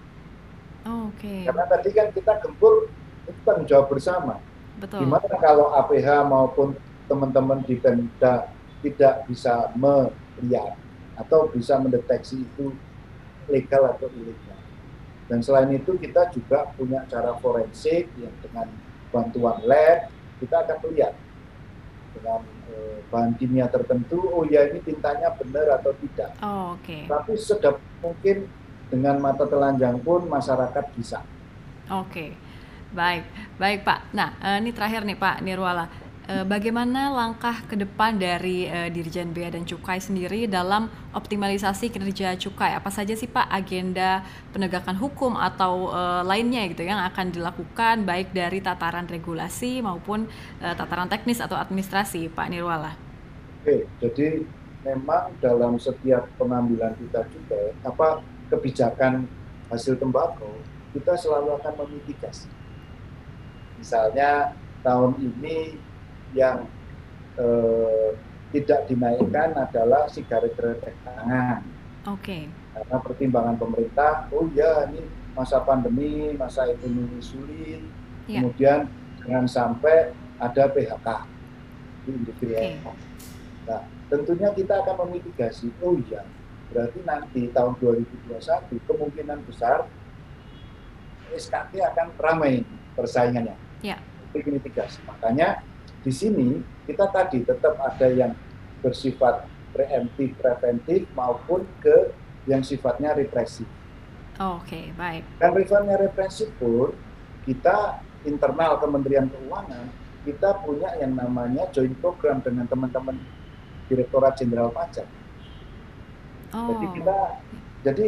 Oke. 0.84 1.48
karena 1.48 1.64
tadi 1.64 1.88
kan 1.96 2.12
kita 2.12 2.32
gempur 2.44 2.92
itu 3.24 3.40
tanggung 3.44 3.64
jawab 3.64 3.88
bersama 3.88 4.36
Betul. 4.76 5.04
gimana 5.08 5.32
kalau 5.40 5.72
APH 5.72 6.08
maupun 6.28 6.76
teman-teman 7.08 7.64
di 7.64 7.76
Pemda 7.80 8.52
tidak 8.82 9.26
bisa 9.26 9.70
melihat 9.74 10.78
atau 11.18 11.50
bisa 11.50 11.74
mendeteksi 11.82 12.46
itu 12.46 12.70
legal 13.50 13.90
atau 13.90 14.06
ilegal 14.14 14.60
dan 15.28 15.42
selain 15.42 15.68
itu 15.74 15.98
kita 15.98 16.30
juga 16.32 16.70
punya 16.78 17.04
cara 17.10 17.34
forensik 17.42 18.08
yang 18.16 18.34
dengan 18.40 18.70
bantuan 19.10 19.58
lab 19.66 20.08
kita 20.38 20.56
akan 20.62 20.76
melihat 20.88 21.14
dengan 22.14 22.40
eh, 22.70 22.98
bahan 23.10 23.32
kimia 23.36 23.66
tertentu 23.68 24.20
oh 24.30 24.44
ya 24.46 24.70
ini 24.70 24.80
tintanya 24.80 25.34
benar 25.36 25.80
atau 25.82 25.92
tidak 25.98 26.30
Oh, 26.40 26.78
Oke. 26.78 27.04
tapi 27.10 27.34
sedap 27.36 27.82
mungkin 28.00 28.48
dengan 28.88 29.20
mata 29.20 29.44
telanjang 29.44 30.00
pun 30.00 30.24
masyarakat 30.24 30.84
bisa 30.96 31.20
Oke, 31.88 32.36
baik, 32.92 33.24
baik 33.56 33.80
Pak. 33.80 34.12
Nah, 34.12 34.36
eh, 34.44 34.60
ini 34.60 34.76
terakhir 34.76 35.08
nih 35.08 35.16
Pak 35.16 35.40
Nirwala. 35.40 35.88
Eh, 36.28 36.44
bagaimana 36.44 37.08
langkah 37.08 37.64
ke 37.64 37.72
depan 37.72 38.20
dari 38.20 38.68
eh, 38.68 38.92
Dirjen 38.92 39.32
Bea 39.32 39.48
dan 39.48 39.64
Cukai 39.64 39.96
sendiri 39.96 40.44
dalam 40.44 40.92
optimalisasi 41.16 41.88
kinerja 41.88 42.36
cukai? 42.36 42.76
Apa 42.76 42.92
saja 42.92 43.16
sih 43.16 43.24
Pak 43.24 43.48
agenda 43.48 44.20
penegakan 44.52 44.92
hukum 45.00 45.40
atau 45.40 45.88
eh, 45.88 46.22
lainnya 46.28 46.68
gitu 46.68 46.84
yang 46.84 47.00
akan 47.00 47.32
dilakukan 47.32 48.04
baik 48.04 48.36
dari 48.36 48.60
tataran 48.60 49.08
regulasi 49.08 49.80
maupun 49.80 50.28
tataran 50.60 51.08
teknis 51.08 51.40
atau 51.40 51.56
administrasi, 51.56 52.28
Pak 52.28 52.52
Nirwala? 52.52 52.92
Oke, 53.64 53.88
jadi 53.96 54.44
memang 54.84 55.32
dalam 55.40 55.80
setiap 55.80 56.28
pengambilan 56.36 56.92
kita 57.08 57.24
juga 57.32 57.72
apa 57.88 58.20
kebijakan 58.52 59.24
hasil 59.72 59.96
tembakau 59.96 60.60
kita 60.92 61.16
selalu 61.16 61.56
akan 61.56 61.72
memitigasi. 61.88 62.52
Misalnya 63.80 64.52
tahun 64.84 65.16
ini 65.24 65.87
yang 66.36 66.66
eh, 67.38 68.08
tidak 68.52 68.88
dinaikkan 68.88 69.52
adalah 69.54 70.08
sigaret 70.08 70.56
kretek 70.56 70.96
tangan. 71.04 71.60
Oke. 72.08 72.48
Karena 72.48 72.96
pertimbangan 73.02 73.56
pemerintah, 73.60 74.26
oh 74.32 74.48
ya 74.56 74.88
ini 74.88 75.04
masa 75.36 75.60
pandemi, 75.62 76.32
masa 76.34 76.66
ekonomi 76.66 77.20
sulit, 77.20 77.82
Ya. 78.28 78.44
kemudian 78.44 78.88
jangan 79.24 79.46
sampai 79.48 80.12
ada 80.36 80.68
PHK 80.68 81.08
di 82.04 82.10
industri 82.12 82.52
Oke. 82.54 82.60
rokok. 82.80 82.96
Nah, 83.68 83.82
tentunya 84.08 84.48
kita 84.56 84.74
akan 84.84 84.94
memitigasi. 85.08 85.68
Oh 85.84 85.96
iya, 86.08 86.24
berarti 86.72 86.98
nanti 87.04 87.40
tahun 87.52 87.76
2021 87.80 88.80
kemungkinan 88.88 89.38
besar 89.44 89.84
SKT 91.28 91.72
akan 91.92 92.06
ramai 92.16 92.64
persaingannya. 92.96 93.56
Ya. 93.84 94.00
Untuk 94.32 94.48
mitigasi. 94.48 95.04
Makanya 95.04 95.60
di 96.08 96.12
sini 96.16 96.64
kita 96.88 97.12
tadi 97.12 97.44
tetap 97.44 97.76
ada 97.76 98.08
yang 98.08 98.32
bersifat 98.80 99.44
preemptif, 99.76 100.32
preventif 100.40 101.04
maupun 101.12 101.68
ke 101.84 102.16
yang 102.48 102.64
sifatnya 102.64 103.12
represif. 103.12 103.68
Oke, 104.40 104.88
baik. 104.96 105.20
Dan 105.36 105.52
sifatnya 105.52 106.00
represif 106.00 106.48
pun 106.56 106.96
kita 107.44 108.00
internal 108.24 108.80
Kementerian 108.80 109.28
Keuangan 109.28 110.08
kita 110.24 110.64
punya 110.64 110.96
yang 110.96 111.12
namanya 111.12 111.68
joint 111.76 111.92
program 112.00 112.40
dengan 112.40 112.64
teman-teman 112.64 113.20
Direktorat 113.92 114.40
Jenderal 114.40 114.72
Pajak. 114.72 115.04
Oh. 116.56 116.72
Jadi 116.72 116.86
kita 116.96 117.18
jadi 117.84 118.06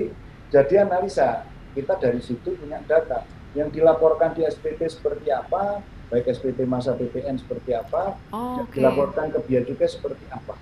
jadi 0.49 0.75
analisa 0.89 1.45
kita 1.77 2.01
dari 2.01 2.25
situ 2.25 2.57
punya 2.57 2.81
data 2.89 3.29
yang 3.53 3.69
dilaporkan 3.69 4.33
di 4.33 4.49
SPT 4.49 4.89
seperti 4.89 5.29
apa, 5.29 5.85
baik 6.11 6.27
SPT 6.29 6.67
masa 6.67 6.93
PPN 6.93 7.39
seperti 7.39 7.71
apa, 7.73 8.19
Oh, 8.35 8.67
Oke. 8.67 8.77
dilaporkan 8.77 9.31
ke 9.31 9.39
Bea 9.47 9.63
Cukai 9.63 9.87
seperti 9.87 10.27
apa. 10.27 10.59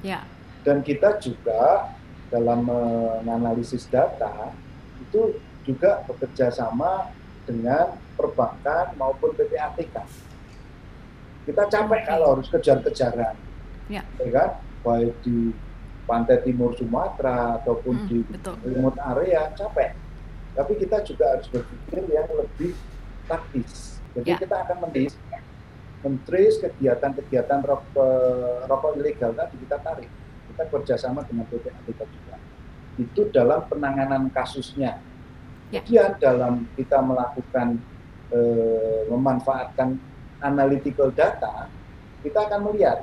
Ya. 0.00 0.22
Dan 0.62 0.80
kita 0.80 1.18
juga 1.18 1.90
dalam 2.30 2.62
menganalisis 2.62 3.90
data 3.90 4.54
itu 4.96 5.34
juga 5.66 6.06
bekerja 6.06 6.54
sama 6.54 7.10
dengan 7.42 7.98
perbankan 8.14 8.94
maupun 8.94 9.34
PPATK. 9.34 10.06
Kita 11.44 11.62
capek 11.66 12.00
Oke. 12.00 12.06
kalau 12.06 12.26
harus 12.38 12.46
kejar-kejaran, 12.46 13.34
Ya. 13.90 14.06
kan? 14.22 14.62
Baik 14.80 15.18
di 15.20 15.50
pantai 16.06 16.40
timur 16.40 16.72
Sumatera 16.72 17.58
ataupun 17.58 17.94
Mm, 17.96 18.06
di 18.06 18.18
betul. 18.24 18.54
remote 18.64 18.98
area 19.04 19.50
capek. 19.52 19.98
Tapi 20.54 20.72
kita 20.78 21.02
juga 21.02 21.36
harus 21.36 21.46
berpikir 21.48 22.06
yang 22.08 22.28
lebih 22.30 22.74
taktis. 23.26 23.99
Jadi 24.16 24.28
Ya. 24.30 24.38
kita 24.38 24.56
akan 24.66 24.76
mendis, 24.88 25.12
mentris 26.02 26.58
kegiatan-kegiatan 26.58 27.60
rokok, 27.62 28.66
rokok 28.66 28.90
ilegal 28.98 29.30
tadi 29.36 29.54
kita 29.60 29.76
tarik. 29.78 30.10
Kita 30.50 30.62
kerjasama 30.66 31.22
dengan 31.24 31.46
PPATK 31.46 32.00
juga. 32.10 32.36
Itu 32.98 33.30
dalam 33.30 33.64
penanganan 33.70 34.28
kasusnya. 34.34 34.98
Ya. 35.70 35.80
Kemudian 35.80 36.18
dalam 36.18 36.66
kita 36.74 36.98
melakukan 36.98 37.78
eh, 38.30 39.02
memanfaatkan 39.10 39.98
analytical 40.42 41.10
data, 41.14 41.66
kita 42.22 42.46
akan 42.46 42.70
melihat 42.70 43.02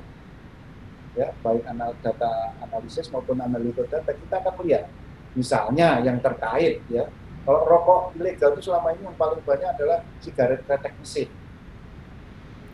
ya 1.17 1.33
baik 1.41 1.65
anal 1.65 1.97
data 2.05 2.53
analisis 2.61 3.09
maupun 3.09 3.41
analytical 3.41 3.89
data 3.89 4.13
kita 4.13 4.37
akan 4.37 4.53
melihat 4.61 4.85
misalnya 5.33 5.97
yang 6.05 6.21
terkait 6.21 6.77
ya 6.93 7.09
kalau 7.47 7.63
rokok 7.63 8.01
ilegal 8.13 8.51
itu 8.53 8.67
selama 8.67 8.91
ini 8.91 9.07
yang 9.07 9.15
paling 9.15 9.39
banyak 9.41 9.69
adalah 9.71 10.03
sigaret 10.19 10.59
kretek 10.61 10.93
mesin 10.99 11.29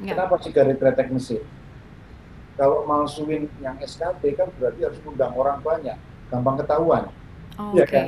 Ya. 0.01 0.17
kenapa 0.17 0.41
sigaret 0.41 0.75
kretek 0.75 1.07
mesin 1.07 1.45
kalau 2.53 2.83
malsuin 2.83 3.47
yang 3.62 3.77
SKT 3.79 4.33
kan 4.33 4.49
berarti 4.57 4.81
harus 4.81 4.99
undang 5.05 5.31
orang 5.33 5.62
banyak 5.62 5.95
gampang 6.27 6.57
ketahuan 6.59 7.05
Oh, 7.53 7.69
Iya 7.71 7.86
Oke. 7.86 7.93
kan? 7.93 8.05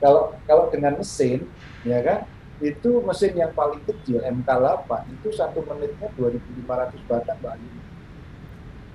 kalau 0.00 0.22
kalau 0.48 0.64
dengan 0.72 0.96
mesin 0.96 1.44
ya 1.84 2.00
kan 2.00 2.24
itu 2.56 3.04
mesin 3.04 3.36
yang 3.36 3.52
paling 3.52 3.84
kecil 3.84 4.24
MK8 4.24 4.88
itu 5.12 5.28
satu 5.28 5.60
menitnya 5.62 6.08
2.500 6.16 6.64
batang 7.04 7.36
mbak 7.36 7.52
Ayu. 7.52 7.68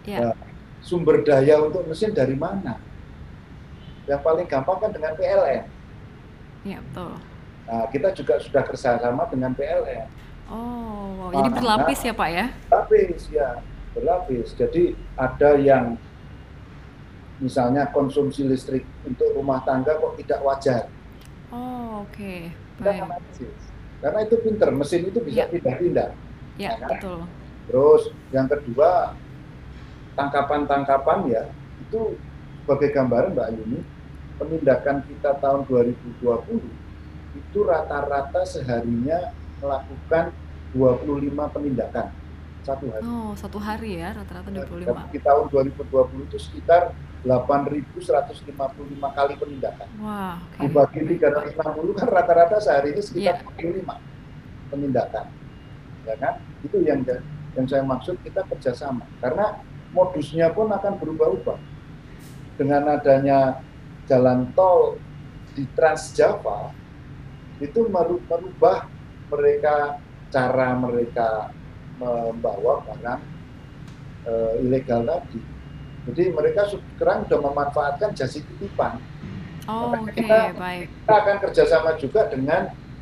Ya. 0.01 0.17
Nah, 0.25 0.37
sumber 0.81 1.21
daya 1.21 1.61
untuk 1.61 1.85
mesin 1.85 2.09
dari 2.09 2.33
mana? 2.33 2.81
Yang 4.09 4.21
paling 4.25 4.49
gampang 4.49 4.81
kan 4.81 4.89
dengan 4.89 5.13
PLN. 5.13 5.69
Ya, 6.61 6.77
betul. 6.81 7.11
Nah, 7.65 7.85
kita 7.89 8.09
juga 8.13 8.33
sudah 8.37 8.61
kerjasama 8.65 9.25
dengan 9.31 9.51
PLN. 9.53 10.07
Oh, 10.51 11.15
wow. 11.17 11.29
Ah, 11.31 11.33
jadi 11.39 11.49
berlapis 11.55 11.99
ya, 12.03 12.13
Pak 12.13 12.29
ya? 12.29 12.45
Berlapis 12.67 13.21
ya, 13.31 13.47
berlapis. 13.95 14.47
Jadi 14.53 14.83
ada 15.15 15.49
yang 15.55 15.95
misalnya 17.41 17.89
konsumsi 17.89 18.45
listrik 18.45 18.85
untuk 19.01 19.33
rumah 19.33 19.63
tangga 19.65 19.97
kok 19.97 20.13
tidak 20.21 20.39
wajar. 20.45 20.83
Oh, 21.49 22.05
oke. 22.05 22.33
Kita 22.77 22.91
Baik. 22.91 23.49
Karena 24.01 24.19
itu 24.25 24.35
pinter, 24.41 24.69
mesin 24.73 25.01
itu 25.09 25.19
bisa 25.21 25.45
Ya. 25.45 25.47
pindah-pindah. 25.49 26.09
Ya, 26.57 26.73
betul. 26.77 27.25
Terus 27.69 28.01
yang 28.33 28.49
kedua 28.49 29.13
tangkapan-tangkapan 30.13 31.19
ya 31.29 31.43
itu 31.79 32.17
sebagai 32.61 32.89
gambaran 32.93 33.33
Mbak 33.33 33.49
Yuni 33.57 33.79
penindakan 34.37 35.03
kita 35.07 35.35
tahun 35.39 35.65
2020 35.67 36.21
itu 37.31 37.59
rata-rata 37.63 38.41
seharinya 38.43 39.31
melakukan 39.59 40.35
25 40.75 41.53
penindakan 41.55 42.07
satu 42.61 42.85
hari. 42.93 43.01
Oh, 43.03 43.33
satu 43.33 43.57
hari 43.57 43.97
ya, 43.97 44.13
rata-rata 44.13 44.53
Dan 44.53 44.63
25. 44.69 45.09
di 45.09 45.19
tahun 45.19 45.45
2020 45.49 46.27
itu 46.29 46.37
sekitar 46.37 46.93
8.155 47.21 49.09
kali 49.13 49.33
penindakan. 49.37 49.87
Wah, 50.01 50.37
oke. 50.41 50.57
Dibagi 50.61 50.99
Baik. 51.05 51.57
360 51.57 51.97
kan 51.97 52.07
rata-rata 52.09 52.57
sehari 52.61 52.93
Iya. 52.93 53.01
sekitar 53.01 53.35
45 53.45 53.97
penindakan. 54.69 55.25
Ya 56.05 56.15
kan? 56.17 56.33
Itu 56.65 56.81
yang 56.81 57.01
yang 57.51 57.65
saya 57.67 57.83
maksud 57.83 58.17
kita 58.25 58.41
kerjasama. 58.47 59.05
Karena 59.19 59.61
modusnya 59.91 60.49
pun 60.53 60.71
akan 60.71 60.93
berubah-ubah. 60.97 61.57
Dengan 62.57 62.93
adanya 62.93 63.61
jalan 64.05 64.49
tol 64.53 64.97
di 65.51 65.67
Trans 65.75 66.13
Java, 66.13 66.71
itu 67.59 67.85
meru- 67.87 68.23
merubah 68.25 68.87
mereka 69.29 69.99
cara 70.31 70.73
mereka 70.73 71.51
membawa 71.99 72.81
barang 72.87 73.21
eh, 74.25 74.53
ilegal 74.63 75.03
tadi. 75.03 75.39
Jadi 76.01 76.33
mereka 76.33 76.65
sekarang 76.65 77.29
sudah 77.29 77.39
memanfaatkan 77.45 78.09
jasa 78.17 78.41
titipan. 78.41 78.97
Oh, 79.69 79.93
Makanya 79.93 80.01
oke, 80.01 80.17
kita- 80.17 80.53
baik. 80.57 80.87
Kita 80.89 81.13
akan 81.15 81.35
kerjasama 81.39 81.89
juga 81.99 82.21
dengan 82.25 82.61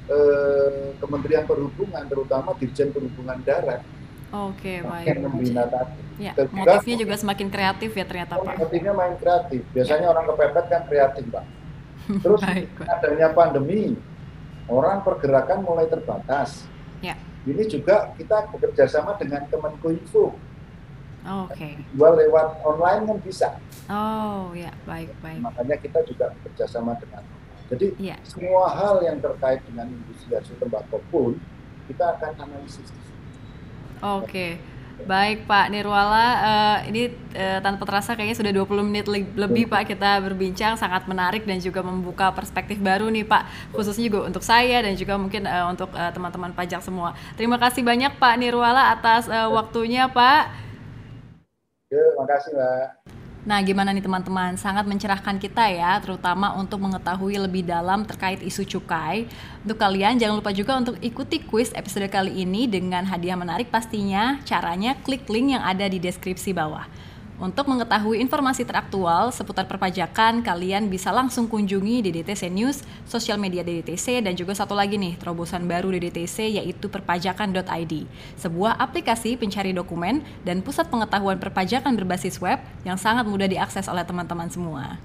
eh, 0.10 0.90
Kementerian 0.98 1.46
Perhubungan, 1.46 2.04
terutama 2.10 2.58
Dirjen 2.58 2.90
Perhubungan 2.90 3.40
Darat 3.46 3.86
Oke, 4.30 4.74
baik. 4.80 5.06
membina 5.20 5.66
tadi. 5.66 5.98
Ya, 6.20 6.34
juga- 6.36 6.54
motifnya 6.54 6.96
juga 7.00 7.16
semakin 7.16 7.48
kreatif 7.48 7.92
ya 7.92 8.06
ternyata, 8.06 8.38
Pak. 8.38 8.56
Motifnya 8.58 8.94
main 8.94 9.16
kreatif. 9.16 9.62
Biasanya 9.72 10.08
orang 10.08 10.26
kepepet 10.28 10.66
kan 10.68 10.82
kreatif, 10.86 11.26
Pak. 11.28 11.46
Terus 12.20 12.40
Baik, 12.46 12.68
Pak. 12.76 12.86
adanya 12.92 13.28
pandemi, 13.32 13.98
orang 14.68 15.02
pergerakan 15.02 15.64
mulai 15.64 15.88
terbatas. 15.88 16.70
Ya. 17.00 17.18
Ini 17.42 17.66
juga 17.66 18.14
kita 18.14 18.52
bekerja 18.52 18.86
sama 18.86 19.16
dengan 19.16 19.48
Kemenkominfo. 19.48 20.36
Oke. 21.22 21.76
Jual 21.92 22.14
lewat 22.18 22.62
online 22.62 23.04
kan 23.06 23.18
bisa. 23.20 23.48
Oh, 23.88 24.54
ya, 24.54 24.70
baik, 24.84 25.10
baik. 25.20 25.42
Makanya 25.42 25.76
kita 25.78 26.00
juga 26.06 26.32
bekerja 26.32 26.70
sama 26.70 26.94
dengan. 26.96 27.26
Jadi 27.68 27.94
Iya. 27.98 28.18
semua 28.24 28.72
hal 28.72 29.02
yang 29.02 29.18
terkait 29.18 29.62
dengan 29.64 29.88
industri 29.88 30.32
hasil 30.32 30.58
tembakau 30.58 31.02
pun 31.10 31.38
kita 31.86 32.14
akan 32.14 32.34
analisis. 32.40 32.86
di. 32.86 33.09
Oke. 34.00 34.60
Baik 35.00 35.48
Pak 35.48 35.72
Nirwala, 35.72 36.28
eh, 36.44 36.78
ini 36.92 37.02
eh, 37.32 37.60
tanpa 37.64 37.88
terasa 37.88 38.20
kayaknya 38.20 38.36
sudah 38.36 38.52
20 38.52 38.84
menit 38.84 39.08
le- 39.08 39.32
lebih 39.32 39.72
Pak 39.72 39.88
kita 39.96 40.20
berbincang 40.20 40.76
sangat 40.76 41.08
menarik 41.08 41.48
dan 41.48 41.56
juga 41.64 41.80
membuka 41.80 42.36
perspektif 42.36 42.84
baru 42.84 43.08
nih 43.08 43.24
Pak 43.24 43.72
khususnya 43.72 44.12
juga 44.12 44.28
untuk 44.28 44.44
saya 44.44 44.84
dan 44.84 45.00
juga 45.00 45.16
mungkin 45.16 45.48
eh, 45.48 45.66
untuk 45.72 45.88
teman-teman 45.96 46.52
pajak 46.52 46.84
semua. 46.84 47.16
Terima 47.40 47.56
kasih 47.56 47.80
banyak 47.80 48.20
Pak 48.20 48.34
Nirwala 48.44 48.92
atas 48.92 49.32
eh, 49.32 49.48
waktunya 49.48 50.12
Pak. 50.12 50.52
Ya, 51.90 52.04
makasih 52.20 52.52
Mbak. 52.54 53.19
Nah, 53.48 53.64
gimana 53.64 53.96
nih 53.96 54.04
teman-teman? 54.04 54.60
Sangat 54.60 54.84
mencerahkan 54.84 55.40
kita 55.40 55.64
ya, 55.72 55.96
terutama 56.04 56.52
untuk 56.60 56.84
mengetahui 56.84 57.40
lebih 57.40 57.64
dalam 57.64 58.04
terkait 58.04 58.44
isu 58.44 58.68
cukai. 58.68 59.32
Untuk 59.64 59.80
kalian 59.80 60.20
jangan 60.20 60.44
lupa 60.44 60.52
juga 60.52 60.76
untuk 60.76 61.00
ikuti 61.00 61.40
kuis 61.48 61.72
episode 61.72 62.12
kali 62.12 62.44
ini 62.44 62.68
dengan 62.68 63.08
hadiah 63.08 63.40
menarik 63.40 63.72
pastinya. 63.72 64.44
Caranya 64.44 65.00
klik 65.08 65.24
link 65.32 65.56
yang 65.56 65.64
ada 65.64 65.88
di 65.88 66.04
deskripsi 66.04 66.52
bawah. 66.52 66.84
Untuk 67.40 67.72
mengetahui 67.72 68.20
informasi 68.20 68.68
teraktual 68.68 69.32
seputar 69.32 69.64
perpajakan, 69.64 70.44
kalian 70.44 70.92
bisa 70.92 71.08
langsung 71.08 71.48
kunjungi 71.48 72.04
DDTC 72.04 72.52
News, 72.52 72.84
sosial 73.08 73.40
media 73.40 73.64
DDTC, 73.64 74.20
dan 74.20 74.36
juga 74.36 74.52
satu 74.52 74.76
lagi 74.76 75.00
nih, 75.00 75.16
terobosan 75.16 75.64
baru 75.64 75.88
DDTC 75.88 76.60
yaitu 76.60 76.92
perpajakan.id, 76.92 77.94
sebuah 78.36 78.76
aplikasi 78.76 79.40
pencari 79.40 79.72
dokumen 79.72 80.20
dan 80.44 80.60
pusat 80.60 80.92
pengetahuan 80.92 81.40
perpajakan 81.40 81.96
berbasis 81.96 82.44
web 82.44 82.60
yang 82.84 83.00
sangat 83.00 83.24
mudah 83.24 83.48
diakses 83.48 83.88
oleh 83.88 84.04
teman-teman 84.04 84.52
semua. 84.52 85.00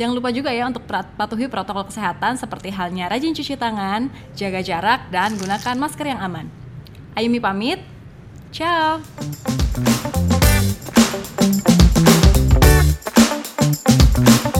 Jangan 0.00 0.16
lupa 0.16 0.32
juga 0.32 0.48
ya 0.56 0.64
untuk 0.64 0.88
patuhi 0.88 1.44
protokol 1.44 1.84
kesehatan 1.92 2.40
seperti 2.40 2.72
halnya 2.72 3.12
rajin 3.12 3.36
cuci 3.36 3.60
tangan, 3.60 4.08
jaga 4.32 4.64
jarak, 4.64 5.12
dan 5.12 5.36
gunakan 5.36 5.76
masker 5.76 6.08
yang 6.08 6.24
aman. 6.24 6.48
Ayumi 7.12 7.36
pamit, 7.36 7.84
ciao! 8.48 9.04
Thank 11.12 11.64
you. 14.54 14.59